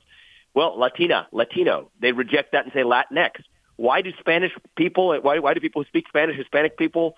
[0.54, 3.32] Well, Latina, Latino, they reject that and say Latinx.
[3.76, 7.16] Why do Spanish people, why, why do people who speak Spanish, Hispanic people,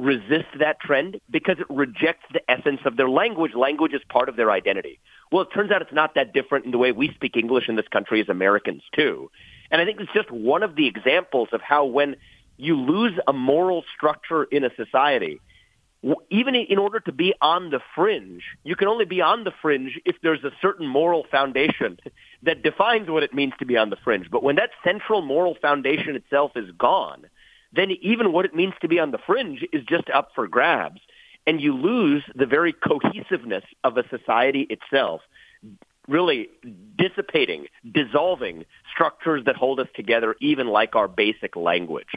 [0.00, 3.52] resist that trend because it rejects the essence of their language.
[3.54, 4.98] Language is part of their identity.
[5.30, 7.76] Well, it turns out it's not that different in the way we speak English in
[7.76, 9.30] this country as Americans too.
[9.70, 12.16] And I think it's just one of the examples of how when
[12.56, 15.40] you lose a moral structure in a society,
[16.30, 20.00] even in order to be on the fringe, you can only be on the fringe
[20.04, 21.98] if there's a certain moral foundation
[22.42, 24.30] that defines what it means to be on the fringe.
[24.30, 27.26] But when that central moral foundation itself is gone,
[27.72, 31.00] then even what it means to be on the fringe is just up for grabs.
[31.46, 35.22] And you lose the very cohesiveness of a society itself,
[36.06, 36.48] really
[36.96, 42.08] dissipating, dissolving structures that hold us together, even like our basic language.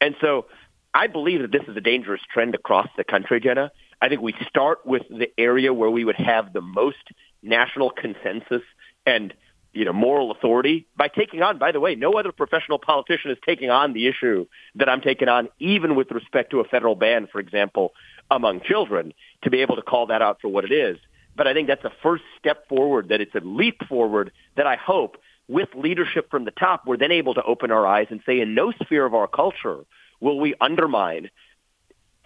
[0.00, 0.46] And so
[0.94, 3.72] I believe that this is a dangerous trend across the country, Jenna.
[4.00, 6.96] I think we start with the area where we would have the most
[7.42, 8.62] national consensus
[9.04, 9.34] and
[9.72, 13.38] you know, moral authority by taking on, by the way, no other professional politician is
[13.44, 17.28] taking on the issue that I'm taking on, even with respect to a federal ban,
[17.30, 17.92] for example,
[18.30, 20.98] among children, to be able to call that out for what it is.
[21.36, 24.76] But I think that's a first step forward, that it's a leap forward that I
[24.76, 25.16] hope
[25.48, 28.54] with leadership from the top, we're then able to open our eyes and say in
[28.54, 29.84] no sphere of our culture
[30.20, 31.30] will we undermine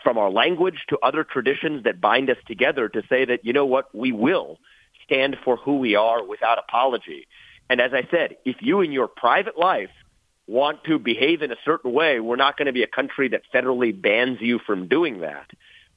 [0.02, 3.66] from our language to other traditions that bind us together to say that, you know
[3.66, 4.58] what, we will
[5.12, 7.26] stand for who we are without apology.
[7.68, 9.90] And as I said, if you in your private life
[10.46, 13.42] want to behave in a certain way, we're not going to be a country that
[13.54, 15.50] federally bans you from doing that.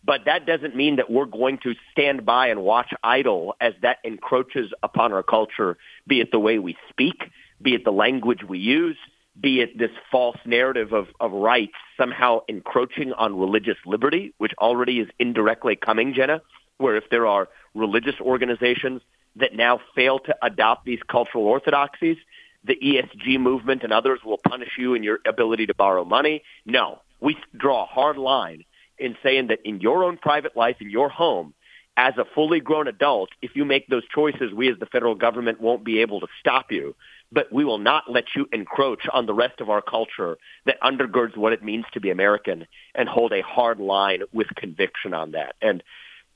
[0.03, 3.97] But that doesn't mean that we're going to stand by and watch idle as that
[4.03, 7.23] encroaches upon our culture, be it the way we speak,
[7.61, 8.97] be it the language we use,
[9.39, 14.99] be it this false narrative of, of rights somehow encroaching on religious liberty, which already
[14.99, 16.41] is indirectly coming, Jenna,
[16.77, 19.01] where if there are religious organizations
[19.35, 22.17] that now fail to adopt these cultural orthodoxies,
[22.63, 26.43] the ESG movement and others will punish you in your ability to borrow money.
[26.65, 28.63] No, we draw a hard line
[28.97, 31.53] in saying that in your own private life, in your home,
[31.97, 35.61] as a fully grown adult, if you make those choices, we as the federal government
[35.61, 36.95] won't be able to stop you.
[37.31, 41.37] But we will not let you encroach on the rest of our culture that undergirds
[41.37, 45.55] what it means to be American and hold a hard line with conviction on that.
[45.61, 45.83] And,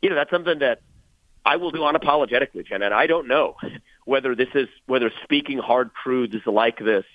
[0.01, 0.81] you know, that's something that
[1.45, 2.81] I will do unapologetically, Jen.
[2.81, 3.55] And I don't know
[4.05, 7.05] whether this is, whether speaking hard truths like this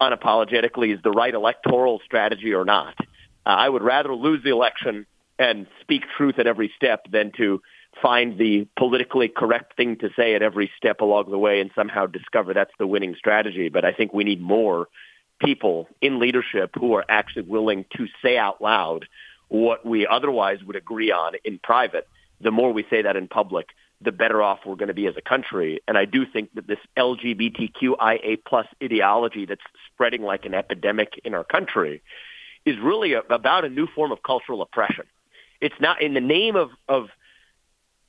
[0.00, 2.94] unapologetically is the right electoral strategy or not.
[3.44, 5.06] Uh, I would rather lose the election
[5.38, 7.60] and speak truth at every step than to
[8.00, 12.06] find the politically correct thing to say at every step along the way and somehow
[12.06, 13.68] discover that's the winning strategy.
[13.68, 14.88] But I think we need more
[15.40, 19.06] people in leadership who are actually willing to say out loud
[19.52, 22.08] what we otherwise would agree on in private.
[22.40, 23.66] The more we say that in public,
[24.00, 25.82] the better off we're going to be as a country.
[25.86, 29.60] And I do think that this LGBTQIA plus ideology that's
[29.92, 32.02] spreading like an epidemic in our country
[32.64, 35.04] is really a, about a new form of cultural oppression.
[35.60, 37.08] It's not in the name of, of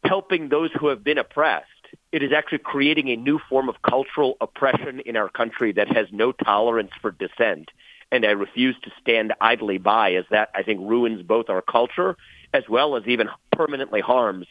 [0.06, 1.68] helping those who have been oppressed.
[2.14, 6.08] It is actually creating a new form of cultural oppression in our country that has
[6.14, 7.70] no tolerance for dissent.
[8.14, 12.16] And I refuse to stand idly by as that, I think, ruins both our culture
[12.54, 14.46] as well as even permanently harms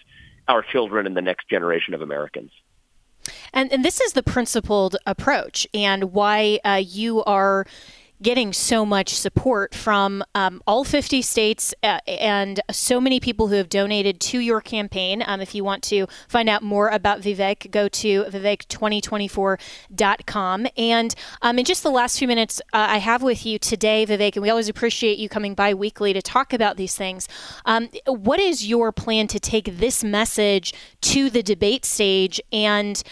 [0.49, 2.51] our children and the next generation of Americans.
[3.53, 7.65] And, and this is the principled approach and why uh, you are
[8.23, 13.55] getting so much support from um, all 50 states uh, and so many people who
[13.57, 15.25] have donated to your campaign.
[15.27, 20.67] Um, if you want to find out more about Vivek, go to vivek2024.com.
[20.77, 24.37] And um, in just the last few minutes uh, I have with you today, Vivek,
[24.37, 27.27] and we always appreciate you coming by weekly to talk about these things.
[27.65, 33.03] Um, what is your plan to take this message to the debate stage and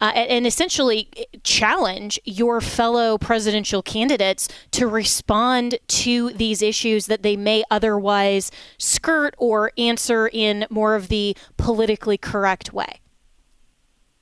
[0.00, 1.08] uh, and essentially
[1.42, 9.34] challenge your fellow presidential candidates to respond to these issues that they may otherwise skirt
[9.38, 13.00] or answer in more of the politically correct way.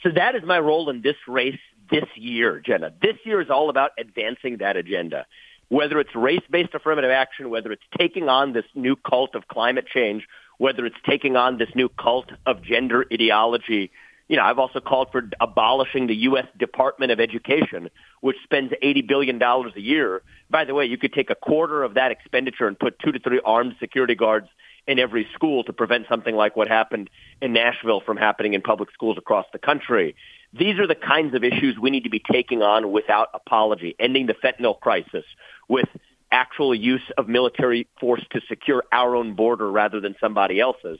[0.02, 1.58] So that is my role in this race
[1.90, 2.92] this year, Jenna.
[3.02, 5.26] This year is all about advancing that agenda.
[5.68, 10.26] Whether it's race-based affirmative action, whether it's taking on this new cult of climate change,
[10.58, 13.90] whether it's taking on this new cult of gender ideology,
[14.28, 16.46] you know, I've also called for abolishing the U.S.
[16.58, 17.88] Department of Education,
[18.20, 20.22] which spends $80 billion a year.
[20.50, 23.18] By the way, you could take a quarter of that expenditure and put two to
[23.18, 24.48] three armed security guards
[24.86, 27.10] in every school to prevent something like what happened
[27.40, 30.14] in Nashville from happening in public schools across the country.
[30.52, 34.26] These are the kinds of issues we need to be taking on without apology, ending
[34.26, 35.24] the fentanyl crisis
[35.68, 35.88] with
[36.30, 40.98] actual use of military force to secure our own border rather than somebody else's.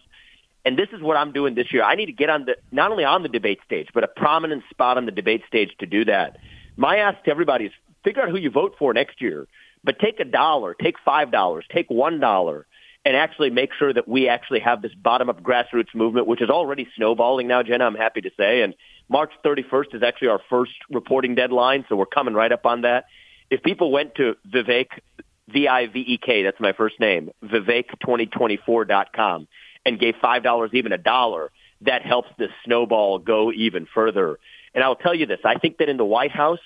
[0.65, 1.83] And this is what I'm doing this year.
[1.83, 4.65] I need to get on the not only on the debate stage, but a prominent
[4.71, 6.37] spot on the debate stage to do that.
[6.77, 7.73] My ask to everybody is
[8.05, 9.47] figure out who you vote for next year,
[9.85, 12.67] but take a dollar, take five dollars, take one dollar,
[13.05, 16.51] and actually make sure that we actually have this bottom up grassroots movement, which is
[16.51, 18.63] already snowballing now, Jenna, I'm happy to say.
[18.63, 18.75] And
[19.09, 23.07] March 31st is actually our first reporting deadline, so we're coming right up on that.
[23.51, 24.89] If people went to Vivek,
[25.49, 29.49] V-I-V-E-K, that's my first name, Vivek2024.com,
[29.89, 34.39] and gave $5, even a dollar, that helps the snowball go even further.
[34.75, 36.61] And I'll tell you this, I think that in the White House,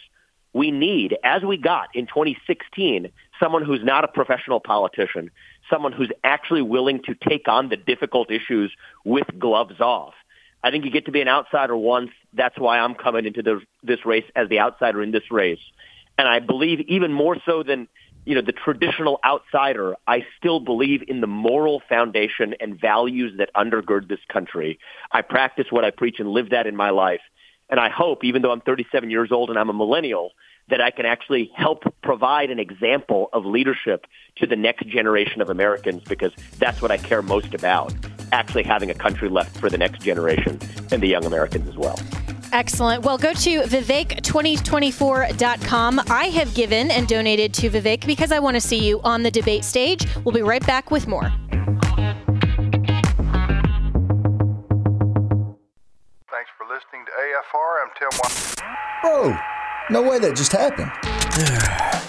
[0.53, 5.31] we need, as we got in 2016, someone who's not a professional politician,
[5.71, 8.73] someone who's actually willing to take on the difficult issues
[9.05, 10.15] with gloves off.
[10.65, 12.11] I think you get to be an outsider once.
[12.35, 15.63] That's why I'm coming into the, this race as the outsider in this race.
[16.19, 17.88] And I believe even more so than
[18.25, 23.50] you know, the traditional outsider, I still believe in the moral foundation and values that
[23.54, 24.79] undergird this country.
[25.10, 27.20] I practice what I preach and live that in my life.
[27.68, 30.33] And I hope, even though I'm 37 years old and I'm a millennial,
[30.68, 34.06] that I can actually help provide an example of leadership
[34.37, 37.92] to the next generation of Americans because that's what I care most about,
[38.31, 40.60] actually having a country left for the next generation
[40.92, 41.98] and the young Americans as well.
[42.53, 43.03] Excellent.
[43.03, 46.00] Well, go to Vivek2024.com.
[46.09, 49.31] I have given and donated to Vivek because I want to see you on the
[49.31, 50.07] debate stage.
[50.25, 51.33] We'll be right back with more.
[56.31, 57.83] Thanks for listening to AFR.
[57.83, 58.63] I'm Tim Watson.
[59.03, 59.35] Whoa!
[59.90, 60.92] No way that just happened.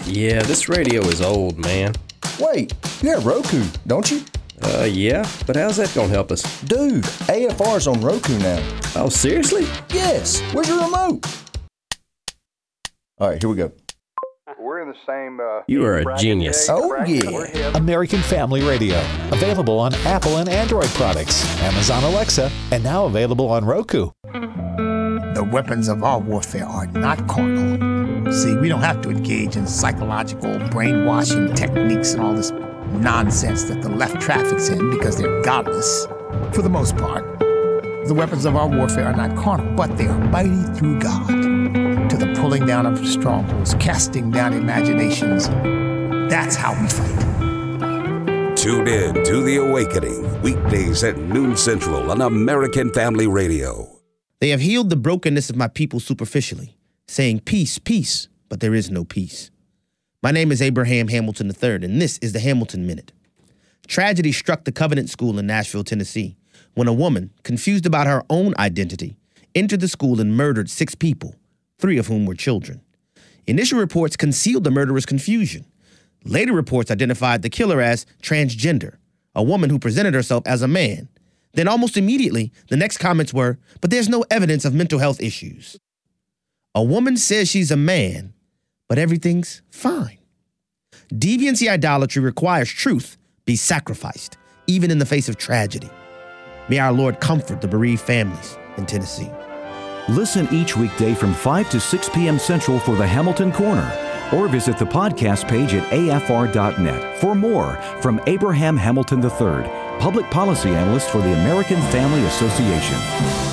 [0.14, 1.94] yeah, this radio is old, man.
[2.40, 4.22] Wait, you have Roku, don't you?
[4.66, 6.42] Uh, yeah, but how's that gonna help us?
[6.64, 8.62] Dude, AFR's on Roku now.
[8.96, 9.66] Oh, seriously?
[9.90, 10.42] Yes.
[10.54, 11.26] Where's your remote?
[13.20, 13.72] All right, here we go.
[14.60, 15.40] We're in the same.
[15.40, 16.68] Uh, You are a genius.
[16.70, 17.76] Oh, yeah.
[17.76, 18.98] American Family Radio.
[19.32, 24.12] Available on Apple and Android products, Amazon Alexa, and now available on Roku.
[24.32, 28.32] The weapons of our warfare are not carnal.
[28.32, 32.52] See, we don't have to engage in psychological brainwashing techniques and all this
[32.94, 36.06] nonsense that the left traffics in because they're godless.
[36.54, 37.40] For the most part,
[38.08, 41.28] the weapons of our warfare are not carnal, but they are mighty through God
[42.10, 45.48] to the pulling down of strongholds, casting down imaginations.
[46.30, 48.58] That's how we fight.
[48.58, 53.90] Tune in to The Awakening, weekdays at noon central on American Family Radio.
[54.40, 56.78] They have healed the brokenness of my people superficially,
[57.08, 59.50] saying peace, peace, but there is no peace.
[60.24, 63.12] My name is Abraham Hamilton III, and this is the Hamilton Minute.
[63.88, 66.38] Tragedy struck the Covenant School in Nashville, Tennessee,
[66.76, 69.18] when a woman, confused about her own identity,
[69.54, 71.36] entered the school and murdered six people,
[71.78, 72.80] three of whom were children.
[73.48, 75.66] Initial reports concealed the murderer's confusion.
[76.24, 78.96] Later reports identified the killer as transgender,
[79.36, 81.10] a woman who presented herself as a man.
[81.52, 85.78] Then, almost immediately, the next comments were, but there's no evidence of mental health issues.
[86.74, 88.34] A woman says she's a man,
[88.88, 90.18] but everything's fine.
[91.14, 95.90] Deviancy idolatry requires truth be sacrificed, even in the face of tragedy.
[96.70, 99.30] May our Lord comfort the bereaved families in Tennessee.
[100.10, 102.40] Listen each weekday from 5 to 6 p.m.
[102.40, 103.90] Central for the Hamilton Corner,
[104.34, 109.70] or visit the podcast page at afr.net for more from Abraham Hamilton III,
[110.00, 113.53] Public Policy Analyst for the American Family Association.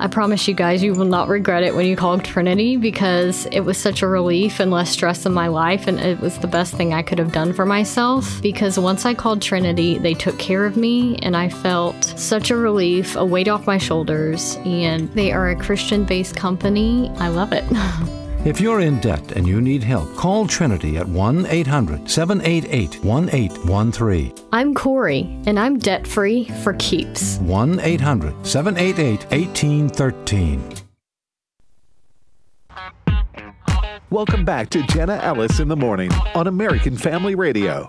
[0.00, 3.60] I promise you guys, you will not regret it when you call Trinity because it
[3.60, 6.74] was such a relief and less stress in my life, and it was the best
[6.74, 8.40] thing I could have done for myself.
[8.40, 12.56] Because once I called Trinity, they took care of me, and I felt such a
[12.56, 17.10] relief, a weight off my shoulders, and they are a Christian based company.
[17.18, 17.64] I love it.
[18.42, 24.32] If you're in debt and you need help, call Trinity at 1 800 788 1813.
[24.50, 27.36] I'm Corey, and I'm debt free for keeps.
[27.40, 30.74] 1 800 788 1813.
[34.08, 37.86] Welcome back to Jenna Ellis in the Morning on American Family Radio.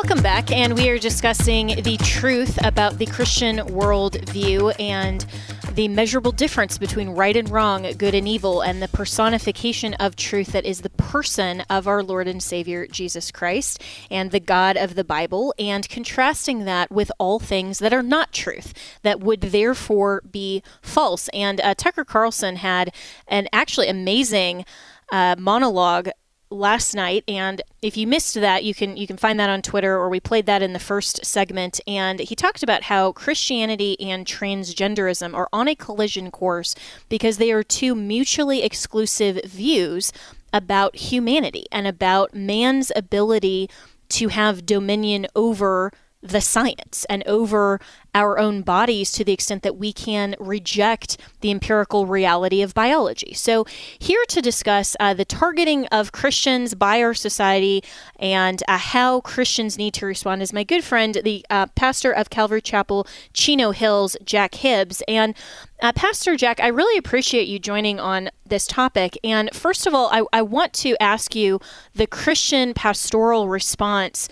[0.00, 5.26] Welcome back, and we are discussing the truth about the Christian worldview and
[5.72, 10.52] the measurable difference between right and wrong, good and evil, and the personification of truth
[10.52, 14.94] that is the person of our Lord and Savior Jesus Christ and the God of
[14.94, 18.72] the Bible, and contrasting that with all things that are not truth,
[19.02, 21.26] that would therefore be false.
[21.30, 22.94] And uh, Tucker Carlson had
[23.26, 24.64] an actually amazing
[25.10, 26.10] uh, monologue
[26.50, 29.94] last night and if you missed that you can you can find that on Twitter
[29.96, 34.26] or we played that in the first segment and he talked about how Christianity and
[34.26, 36.74] transgenderism are on a collision course
[37.08, 40.12] because they are two mutually exclusive views
[40.52, 43.68] about humanity and about man's ability
[44.08, 45.92] to have dominion over
[46.22, 47.80] the science and over
[48.14, 53.32] our own bodies to the extent that we can reject the empirical reality of biology.
[53.34, 53.64] So,
[53.98, 57.84] here to discuss uh, the targeting of Christians by our society
[58.18, 62.30] and uh, how Christians need to respond is my good friend, the uh, pastor of
[62.30, 65.02] Calvary Chapel, Chino Hills, Jack Hibbs.
[65.06, 65.34] And
[65.80, 69.16] uh, Pastor Jack, I really appreciate you joining on this topic.
[69.22, 71.60] And first of all, I, I want to ask you
[71.94, 74.28] the Christian pastoral response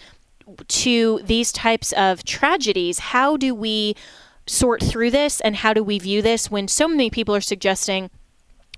[0.69, 3.95] to these types of tragedies, how do we
[4.47, 8.11] sort through this and how do we view this when so many people are suggesting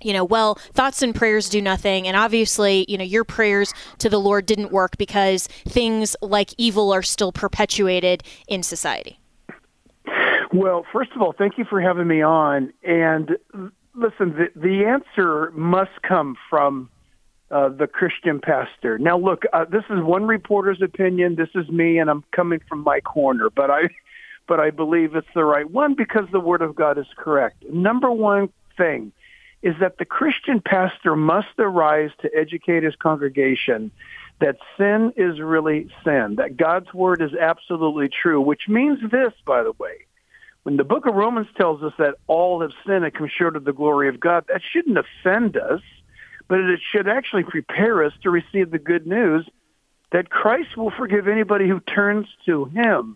[0.01, 2.07] you know, well, thoughts and prayers do nothing.
[2.07, 6.93] And obviously, you know, your prayers to the Lord didn't work because things like evil
[6.93, 9.19] are still perpetuated in society.
[10.53, 12.73] Well, first of all, thank you for having me on.
[12.83, 13.37] And
[13.93, 16.89] listen, the, the answer must come from
[17.51, 18.97] uh, the Christian pastor.
[18.97, 21.35] Now, look, uh, this is one reporter's opinion.
[21.35, 23.89] This is me, and I'm coming from my corner, but I,
[24.47, 27.63] but I believe it's the right one because the Word of God is correct.
[27.69, 29.11] Number one thing
[29.61, 33.91] is that the Christian pastor must arise to educate his congregation
[34.39, 39.63] that sin is really sin, that God's word is absolutely true, which means this, by
[39.63, 40.05] the way.
[40.63, 43.65] When the book of Romans tells us that all have sinned and come short of
[43.65, 45.81] the glory of God, that shouldn't offend us,
[46.49, 49.47] but it should actually prepare us to receive the good news
[50.11, 53.15] that Christ will forgive anybody who turns to him.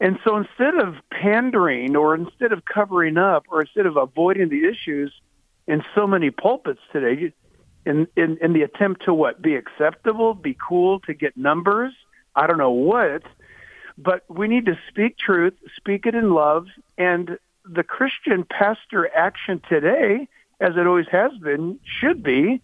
[0.00, 4.64] And so instead of pandering or instead of covering up or instead of avoiding the
[4.66, 5.12] issues
[5.66, 7.32] in so many pulpits today,
[7.84, 9.42] in, in, in the attempt to what?
[9.42, 11.92] Be acceptable, be cool, to get numbers,
[12.34, 13.22] I don't know what,
[13.98, 19.60] but we need to speak truth, speak it in love, and the Christian pastor action
[19.68, 20.28] today,
[20.60, 22.62] as it always has been, should be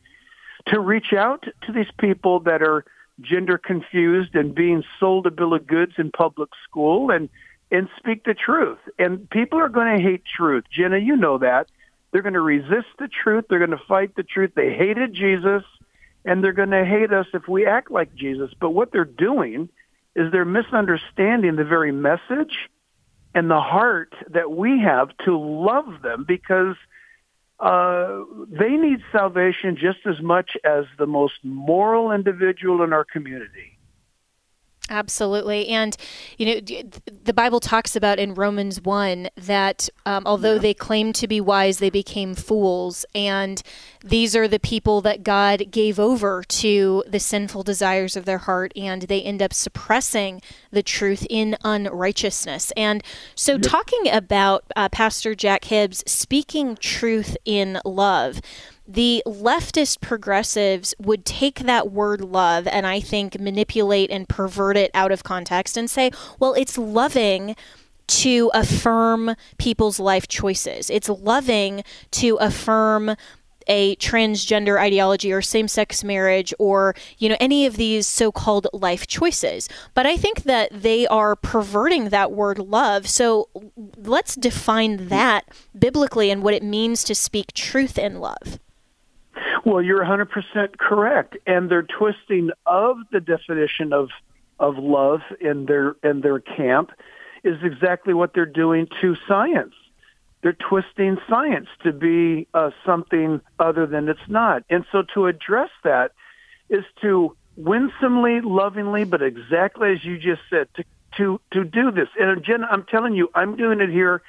[0.66, 2.84] to reach out to these people that are
[3.20, 7.28] gender confused and being sold a bill of goods in public school and
[7.72, 8.78] and speak the truth.
[8.99, 10.64] And people are going to hate truth.
[10.72, 11.68] Jenna, you know that.
[12.11, 13.45] They're going to resist the truth.
[13.49, 14.53] They're going to fight the truth.
[14.57, 15.62] They hated Jesus
[16.24, 18.51] and they're going to hate us if we act like Jesus.
[18.61, 19.68] But what they're doing
[20.14, 22.68] is they're misunderstanding the very message
[23.34, 26.74] and the heart that we have to love them because
[27.61, 33.69] uh, they need salvation just as much as the most moral individual in our community.
[34.91, 35.68] Absolutely.
[35.68, 35.97] And,
[36.36, 36.61] you know,
[37.22, 40.61] the Bible talks about in Romans 1 that um, although yeah.
[40.61, 43.07] they claimed to be wise, they became fools.
[43.14, 43.62] And
[44.03, 48.72] these are the people that God gave over to the sinful desires of their heart,
[48.74, 52.72] and they end up suppressing the truth in unrighteousness.
[52.76, 53.05] And
[53.36, 53.62] so, yep.
[53.62, 58.41] talking about uh, Pastor Jack Hibbs speaking truth in love,
[58.93, 64.91] the leftist progressives would take that word love and I think manipulate and pervert it
[64.95, 66.11] out of context and say,
[66.41, 67.55] well, it's loving
[68.09, 70.91] to affirm people's life choices.
[70.91, 73.14] It's loving to affirm
[73.68, 79.68] a transgender ideology or same-sex marriage or you know any of these so-called life choices.
[79.95, 83.09] But i think that they are perverting that word love.
[83.09, 83.49] So
[83.97, 85.45] let's define that
[85.78, 88.59] biblically and what it means to speak truth in love
[89.64, 94.11] well, you're 100% correct, and they're twisting of the definition of
[94.59, 96.91] of love in their in their camp
[97.43, 99.74] is exactly what they're doing to science.
[100.43, 105.70] They're twisting science to be uh, something other than it's not, and so to address
[105.82, 106.12] that
[106.68, 110.84] is to winsomely, lovingly, but exactly as you just said, to
[111.16, 112.09] to to do this.
[112.18, 114.22] And Jen, I'm telling you, I'm doing it here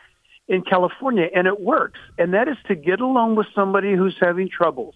[0.48, 2.00] in California, and it works.
[2.18, 4.96] And that is to get along with somebody who's having troubles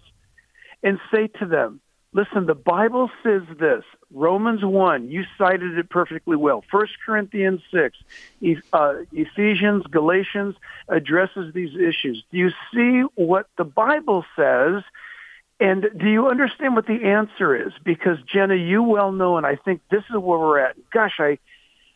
[0.86, 1.80] and say to them,
[2.12, 3.82] listen, the Bible says this.
[4.12, 6.62] Romans 1, you cited it perfectly well.
[6.70, 7.98] 1 Corinthians 6,
[8.72, 10.54] uh, Ephesians, Galatians
[10.88, 12.22] addresses these issues.
[12.30, 14.84] Do you see what the Bible says?
[15.58, 17.72] And do you understand what the answer is?
[17.82, 20.76] Because Jenna, you well know, and I think this is where we're at.
[20.92, 21.38] Gosh, I,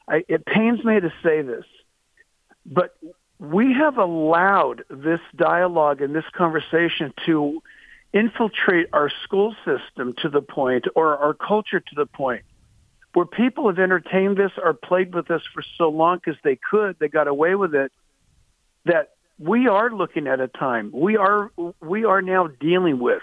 [0.08, 1.64] I it pains me to say this,
[2.66, 2.96] but
[3.38, 7.62] we have allowed this dialogue and this conversation to
[8.12, 12.42] infiltrate our school system to the point or our culture to the point
[13.14, 16.96] where people have entertained this or played with this for so long as they could,
[16.98, 17.92] they got away with it,
[18.84, 20.90] that we are looking at a time.
[20.92, 21.50] We are
[21.80, 23.22] we are now dealing with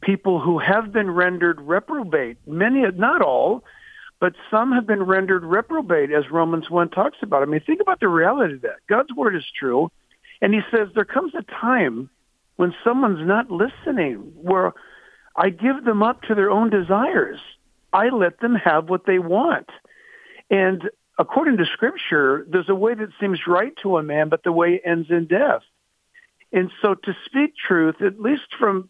[0.00, 2.38] people who have been rendered reprobate.
[2.46, 3.64] Many, not all,
[4.20, 7.42] but some have been rendered reprobate, as Romans one talks about.
[7.42, 8.78] I mean, think about the reality of that.
[8.88, 9.90] God's word is true,
[10.40, 12.08] and He says there comes a time
[12.56, 14.72] when someone's not listening, where
[15.36, 17.40] I give them up to their own desires.
[17.92, 19.68] I let them have what they want.
[20.50, 24.52] And according to scripture, there's a way that seems right to a man, but the
[24.52, 25.62] way ends in death.
[26.52, 28.88] And so to speak truth, at least from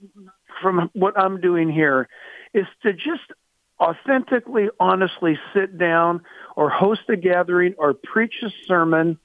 [0.60, 2.08] from what I'm doing here,
[2.52, 3.32] is to just
[3.80, 6.22] authentically, honestly sit down
[6.56, 9.18] or host a gathering or preach a sermon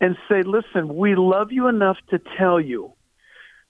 [0.00, 2.94] and say, listen, we love you enough to tell you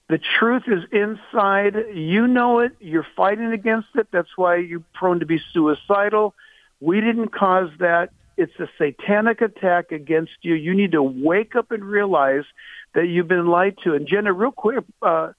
[0.09, 1.75] the truth is inside.
[1.93, 2.73] You know it.
[2.79, 4.07] You're fighting against it.
[4.11, 6.35] That's why you're prone to be suicidal.
[6.79, 8.09] We didn't cause that.
[8.35, 10.55] It's a satanic attack against you.
[10.55, 12.43] You need to wake up and realize
[12.95, 13.93] that you've been lied to.
[13.93, 15.33] And Jenna, real quick, uh,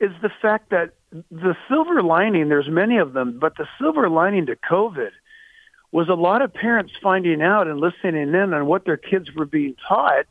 [0.00, 0.94] is the fact that
[1.30, 5.10] the silver lining, there's many of them, but the silver lining to COVID
[5.92, 9.46] was a lot of parents finding out and listening in on what their kids were
[9.46, 10.26] being taught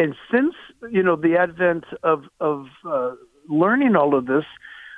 [0.00, 0.54] and since
[0.90, 3.12] you know the advent of of uh,
[3.50, 4.46] learning all of this,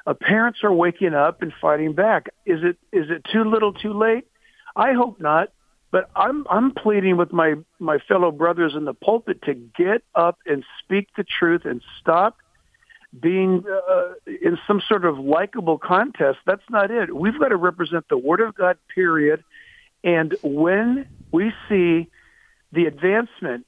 [0.06, 2.28] uh, parents are waking up and fighting back.
[2.46, 4.28] Is it is it too little, too late?
[4.76, 5.48] I hope not.
[5.90, 10.38] But I'm I'm pleading with my my fellow brothers in the pulpit to get up
[10.46, 12.36] and speak the truth and stop
[13.18, 16.38] being uh, in some sort of likable contest.
[16.46, 17.14] That's not it.
[17.14, 19.42] We've got to represent the Word of God, period.
[20.04, 22.08] And when we see
[22.70, 23.66] the advancement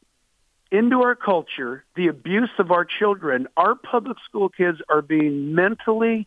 [0.74, 6.26] into our culture, the abuse of our children, our public school kids are being mentally,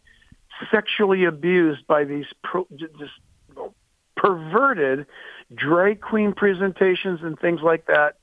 [0.72, 3.12] sexually abused by these pro- just
[4.16, 5.06] perverted
[5.54, 8.16] drag queen presentations and things like that,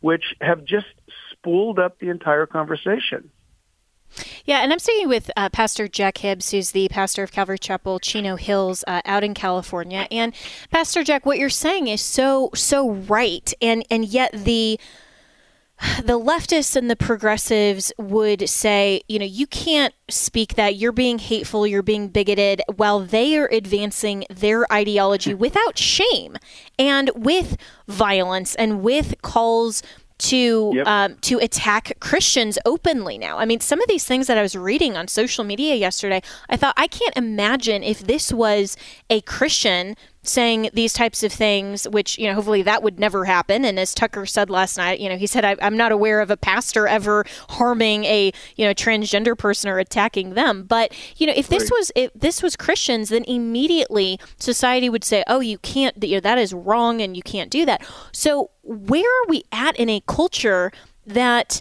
[0.00, 0.86] which have just
[1.30, 3.30] spooled up the entire conversation.
[4.44, 8.00] Yeah, and I'm speaking with uh, Pastor Jack Hibbs, who's the pastor of Calvary Chapel,
[8.00, 10.08] Chino Hills, uh, out in California.
[10.10, 10.34] And
[10.70, 14.80] Pastor Jack, what you're saying is so so right, and and yet the
[16.02, 20.76] the leftists and the progressives would say, you know, you can't speak that.
[20.76, 26.36] You're being hateful, you're being bigoted, while they are advancing their ideology without shame
[26.78, 27.56] and with
[27.86, 29.82] violence and with calls
[30.18, 30.86] to yep.
[30.86, 33.38] um, to attack Christians openly now.
[33.38, 36.56] I mean, some of these things that I was reading on social media yesterday, I
[36.56, 38.76] thought I can't imagine if this was
[39.08, 39.94] a Christian
[40.28, 43.64] saying these types of things, which, you know, hopefully that would never happen.
[43.64, 46.30] And as Tucker said last night, you know, he said, I, am not aware of
[46.30, 50.64] a pastor ever harming a, you know, transgender person or attacking them.
[50.64, 51.72] But, you know, if this right.
[51.72, 56.20] was, if this was Christians, then immediately society would say, oh, you can't, you know,
[56.20, 57.86] that is wrong and you can't do that.
[58.12, 60.72] So where are we at in a culture
[61.06, 61.60] that,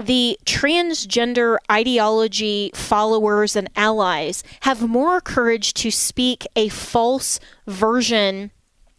[0.00, 8.50] the transgender ideology followers and allies have more courage to speak a false version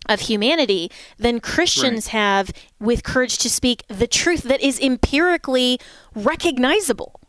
[0.08, 2.12] of humanity than Christians right.
[2.12, 5.80] have with courage to speak the truth that is empirically
[6.16, 7.20] recognizable.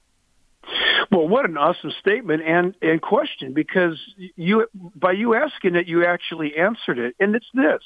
[1.10, 3.98] Well, what an awesome statement and, and question because
[4.36, 7.82] you by you asking it, you actually answered it, and it's this: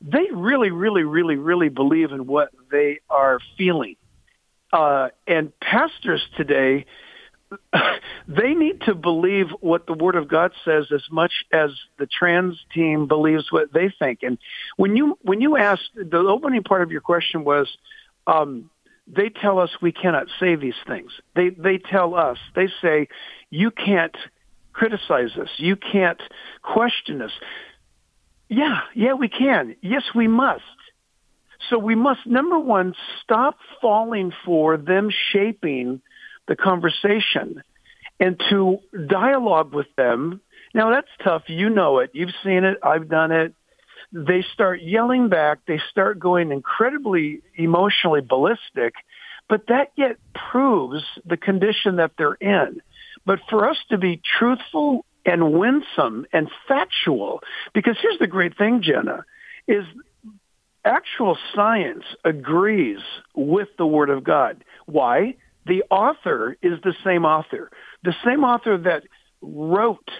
[0.00, 3.96] they really, really, really, really believe in what they are feeling
[4.74, 6.84] uh, and pastors today,
[8.28, 12.58] they need to believe what the Word of God says as much as the trans
[12.74, 14.24] team believes what they think.
[14.24, 14.36] And
[14.76, 17.68] when you when you asked, the opening part of your question was,
[18.26, 18.68] um,
[19.06, 21.12] they tell us we cannot say these things.
[21.36, 23.06] They they tell us they say
[23.50, 24.16] you can't
[24.72, 26.20] criticize us, you can't
[26.62, 27.30] question us.
[28.48, 29.76] Yeah, yeah, we can.
[29.82, 30.64] Yes, we must.
[31.70, 36.00] So we must, number one, stop falling for them shaping
[36.46, 37.62] the conversation
[38.20, 40.40] and to dialogue with them.
[40.74, 41.44] Now that's tough.
[41.48, 42.10] You know it.
[42.12, 42.78] You've seen it.
[42.82, 43.54] I've done it.
[44.12, 45.60] They start yelling back.
[45.66, 48.94] They start going incredibly emotionally ballistic,
[49.48, 50.16] but that yet
[50.50, 52.80] proves the condition that they're in.
[53.26, 57.40] But for us to be truthful and winsome and factual,
[57.72, 59.24] because here's the great thing, Jenna,
[59.66, 59.84] is
[60.84, 63.00] actual science agrees
[63.34, 64.64] with the Word of God.
[64.86, 65.34] Why?
[65.66, 67.70] The author is the same author.
[68.02, 69.04] The same author that
[69.40, 70.10] wrote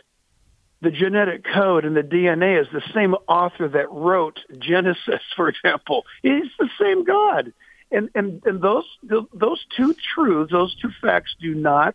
[0.81, 6.05] the genetic code and the DNA is the same author that wrote Genesis, for example.
[6.23, 7.53] It's the same God.
[7.91, 11.95] And, and, and those, those two truths, those two facts do not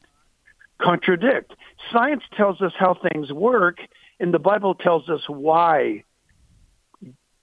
[0.79, 1.53] contradict.
[1.91, 3.79] Science tells us how things work,
[4.19, 6.03] and the Bible tells us why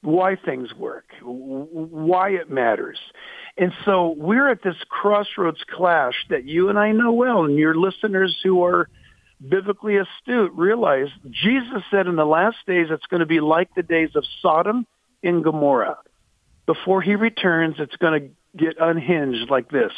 [0.03, 2.99] why things work, why it matters.
[3.57, 7.74] And so we're at this crossroads clash that you and I know well, and your
[7.74, 8.88] listeners who are
[9.40, 13.82] biblically astute realize Jesus said in the last days it's going to be like the
[13.82, 14.86] days of Sodom
[15.22, 15.99] and Gomorrah.
[16.66, 19.92] Before he returns, it's going to get unhinged like this.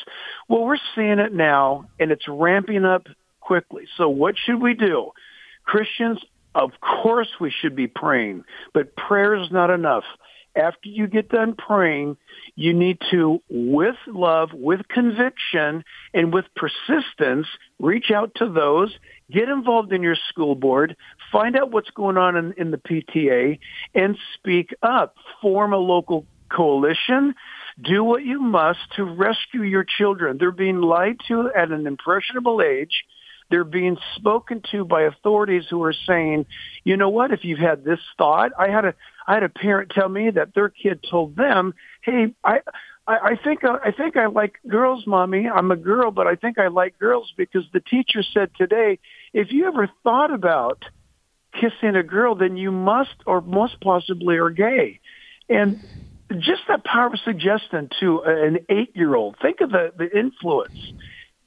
[0.49, 3.07] Well, we're seeing it now, and it's ramping up
[3.40, 3.84] quickly.
[3.96, 5.12] So what should we do?
[5.64, 6.18] Christians
[6.55, 8.44] of course we should be praying,
[8.74, 10.05] but prayer is not enough.
[10.57, 12.16] After you get done praying,
[12.57, 17.46] you need to, with love, with conviction, and with persistence,
[17.78, 18.92] reach out to those,
[19.30, 20.96] get involved in your school board,
[21.30, 23.61] find out what's going on in, in the PTA,
[23.94, 25.14] and speak up.
[25.40, 27.34] Form a local coalition.
[27.80, 30.38] Do what you must to rescue your children.
[30.38, 33.05] They're being lied to at an impressionable age
[33.51, 36.46] they're being spoken to by authorities who are saying,
[36.84, 38.94] you know what, if you've had this thought, I had a,
[39.26, 42.61] I had a parent tell me that their kid told them, hey, I,
[43.07, 45.49] I, I think uh, I think I like girls, mommy.
[45.49, 48.99] I'm a girl, but I think I like girls because the teacher said today,
[49.32, 50.84] if you ever thought about
[51.55, 55.01] kissing a girl, then you must or most possibly are gay.
[55.49, 55.82] And
[56.30, 59.36] just that power of suggestion to an eight-year-old.
[59.40, 60.78] Think of the, the influence.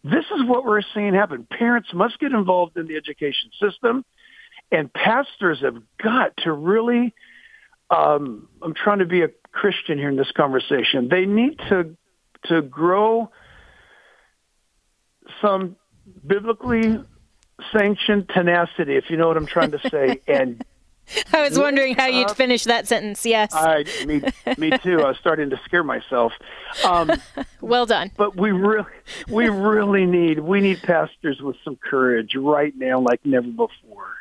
[0.04, 1.47] This is what we're seeing happen.
[1.49, 4.04] Parents must get involved in the education system,
[4.72, 7.14] and pastors have got to really.
[7.89, 11.10] Um, I'm trying to be a Christian here in this conversation.
[11.10, 11.95] They need to
[12.45, 13.32] to grow
[15.41, 15.76] some
[16.26, 16.99] biblically
[17.72, 20.64] sanctioned tenacity, if you know what I'm trying to say, and
[21.34, 23.26] I was wondering how you'd finish that sentence.
[23.26, 23.54] Yes.
[23.54, 24.22] I, me,
[24.58, 25.02] me too.
[25.02, 26.34] I was starting to scare myself.
[26.86, 27.12] Um,
[27.62, 28.12] well done.
[28.18, 28.86] But we really,
[29.30, 34.16] we really need, we need pastors with some courage right now, like never before.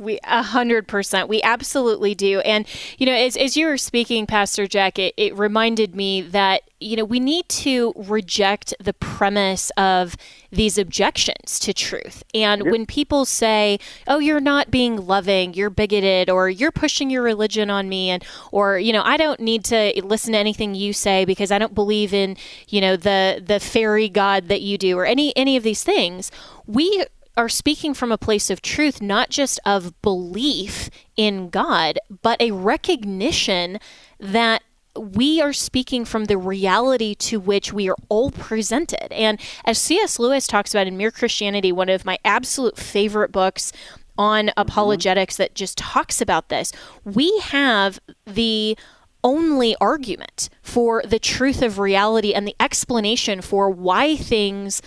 [0.00, 1.28] We a hundred percent.
[1.28, 2.40] We absolutely do.
[2.40, 2.66] And
[2.98, 6.96] you know, as as you were speaking, Pastor Jack, it, it reminded me that you
[6.96, 10.16] know we need to reject the premise of
[10.50, 12.24] these objections to truth.
[12.34, 17.22] And when people say, "Oh, you're not being loving, you're bigoted, or you're pushing your
[17.22, 20.92] religion on me," and or you know, I don't need to listen to anything you
[20.92, 22.36] say because I don't believe in
[22.68, 26.30] you know the the fairy god that you do, or any any of these things,
[26.66, 27.04] we
[27.36, 32.50] are speaking from a place of truth, not just of belief in God, but a
[32.50, 33.78] recognition
[34.18, 34.62] that
[34.96, 39.12] we are speaking from the reality to which we are all presented.
[39.12, 40.18] And as C.S.
[40.18, 43.72] Lewis talks about in Mere Christianity, one of my absolute favorite books
[44.18, 44.60] on mm-hmm.
[44.60, 46.72] apologetics that just talks about this,
[47.04, 48.76] we have the
[49.22, 54.80] only argument for the truth of reality and the explanation for why things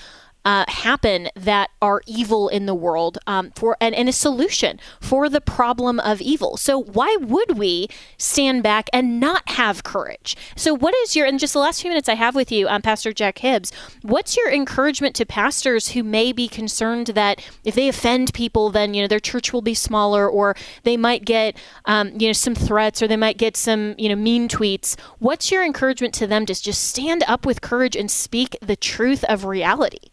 [0.45, 5.29] uh, happen that are evil in the world um, for and, and a solution for
[5.29, 6.57] the problem of evil.
[6.57, 7.87] So why would we
[8.17, 10.35] stand back and not have courage?
[10.55, 12.81] So what is your in just the last few minutes I have with you, um,
[12.81, 13.71] Pastor Jack Hibbs?
[14.01, 18.93] What's your encouragement to pastors who may be concerned that if they offend people, then
[18.93, 22.55] you know their church will be smaller, or they might get um, you know some
[22.55, 24.99] threats, or they might get some you know mean tweets?
[25.19, 29.23] What's your encouragement to them to just stand up with courage and speak the truth
[29.25, 30.12] of reality?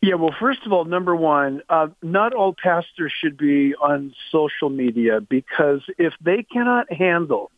[0.00, 4.70] Yeah, well, first of all, number one, uh, not all pastors should be on social
[4.70, 7.50] media because if they cannot handle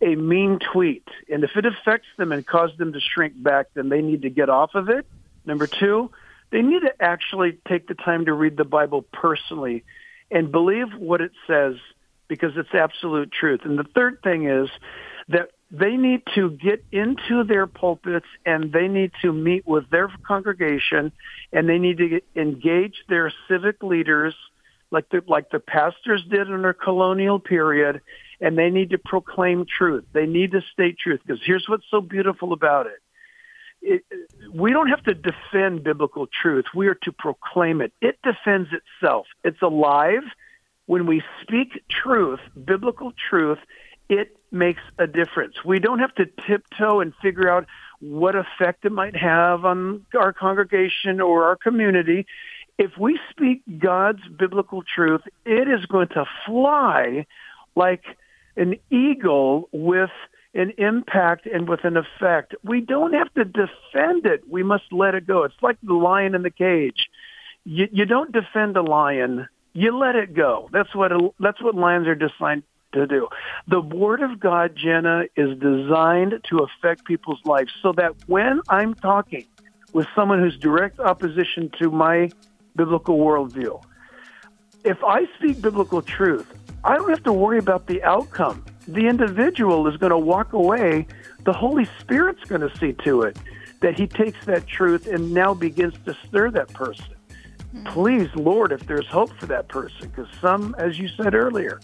[0.00, 3.88] a mean tweet, and if it affects them and causes them to shrink back, then
[3.88, 5.06] they need to get off of it.
[5.46, 6.10] Number two,
[6.50, 9.84] they need to actually take the time to read the Bible personally
[10.30, 11.76] and believe what it says
[12.26, 13.60] because it's absolute truth.
[13.64, 14.68] And the third thing is
[15.28, 20.12] that they need to get into their pulpits and they need to meet with their
[20.26, 21.10] congregation
[21.50, 24.34] and they need to get, engage their civic leaders
[24.90, 28.02] like the, like the pastors did in their colonial period
[28.38, 30.04] and they need to proclaim truth.
[30.12, 33.00] They need to state truth because here's what's so beautiful about it.
[33.80, 34.04] It,
[34.52, 36.66] we don't have to defend biblical truth.
[36.74, 37.94] We are to proclaim it.
[38.02, 39.26] It defends itself.
[39.42, 40.22] It's alive.
[40.84, 43.58] When we speak truth, biblical truth,
[44.08, 45.64] it makes a difference.
[45.64, 47.66] We don't have to tiptoe and figure out
[48.00, 52.26] what effect it might have on our congregation or our community.
[52.78, 57.26] If we speak God's biblical truth, it is going to fly
[57.74, 58.04] like
[58.56, 60.10] an eagle with
[60.54, 62.54] an impact and with an effect.
[62.62, 64.42] We don't have to defend it.
[64.48, 65.44] We must let it go.
[65.44, 67.08] It's like the lion in the cage.
[67.64, 69.48] You, you don't defend a lion.
[69.72, 70.68] You let it go.
[70.72, 73.28] That's what that's what lions are designed to do.
[73.68, 78.94] The Word of God, Jenna, is designed to affect people's lives so that when I'm
[78.94, 79.46] talking
[79.92, 82.30] with someone who's direct opposition to my
[82.76, 83.82] biblical worldview,
[84.84, 86.52] if I speak biblical truth,
[86.84, 88.64] I don't have to worry about the outcome.
[88.88, 91.06] The individual is going to walk away.
[91.44, 93.36] The Holy Spirit's going to see to it
[93.80, 97.14] that he takes that truth and now begins to stir that person.
[97.72, 97.84] Hmm.
[97.84, 101.80] Please, Lord, if there's hope for that person, because some, as you said earlier,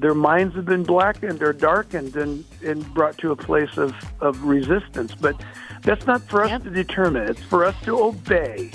[0.00, 4.42] their minds have been blackened or darkened and, and brought to a place of, of
[4.44, 5.14] resistance.
[5.14, 5.42] But
[5.82, 6.64] that's not for us yep.
[6.64, 7.28] to determine.
[7.28, 8.72] It's for us to obey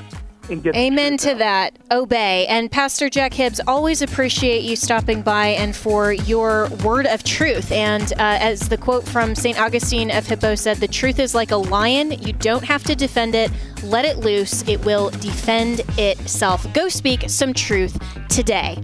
[0.49, 1.37] and get Amen to out.
[1.37, 1.77] that.
[1.91, 2.47] Obey.
[2.47, 7.71] And Pastor Jack Hibbs, always appreciate you stopping by and for your word of truth.
[7.71, 9.59] And uh, as the quote from St.
[9.59, 12.11] Augustine of Hippo said, the truth is like a lion.
[12.11, 13.51] You don't have to defend it.
[13.83, 14.67] Let it loose.
[14.67, 16.71] It will defend itself.
[16.73, 17.97] Go speak some truth
[18.29, 18.83] today.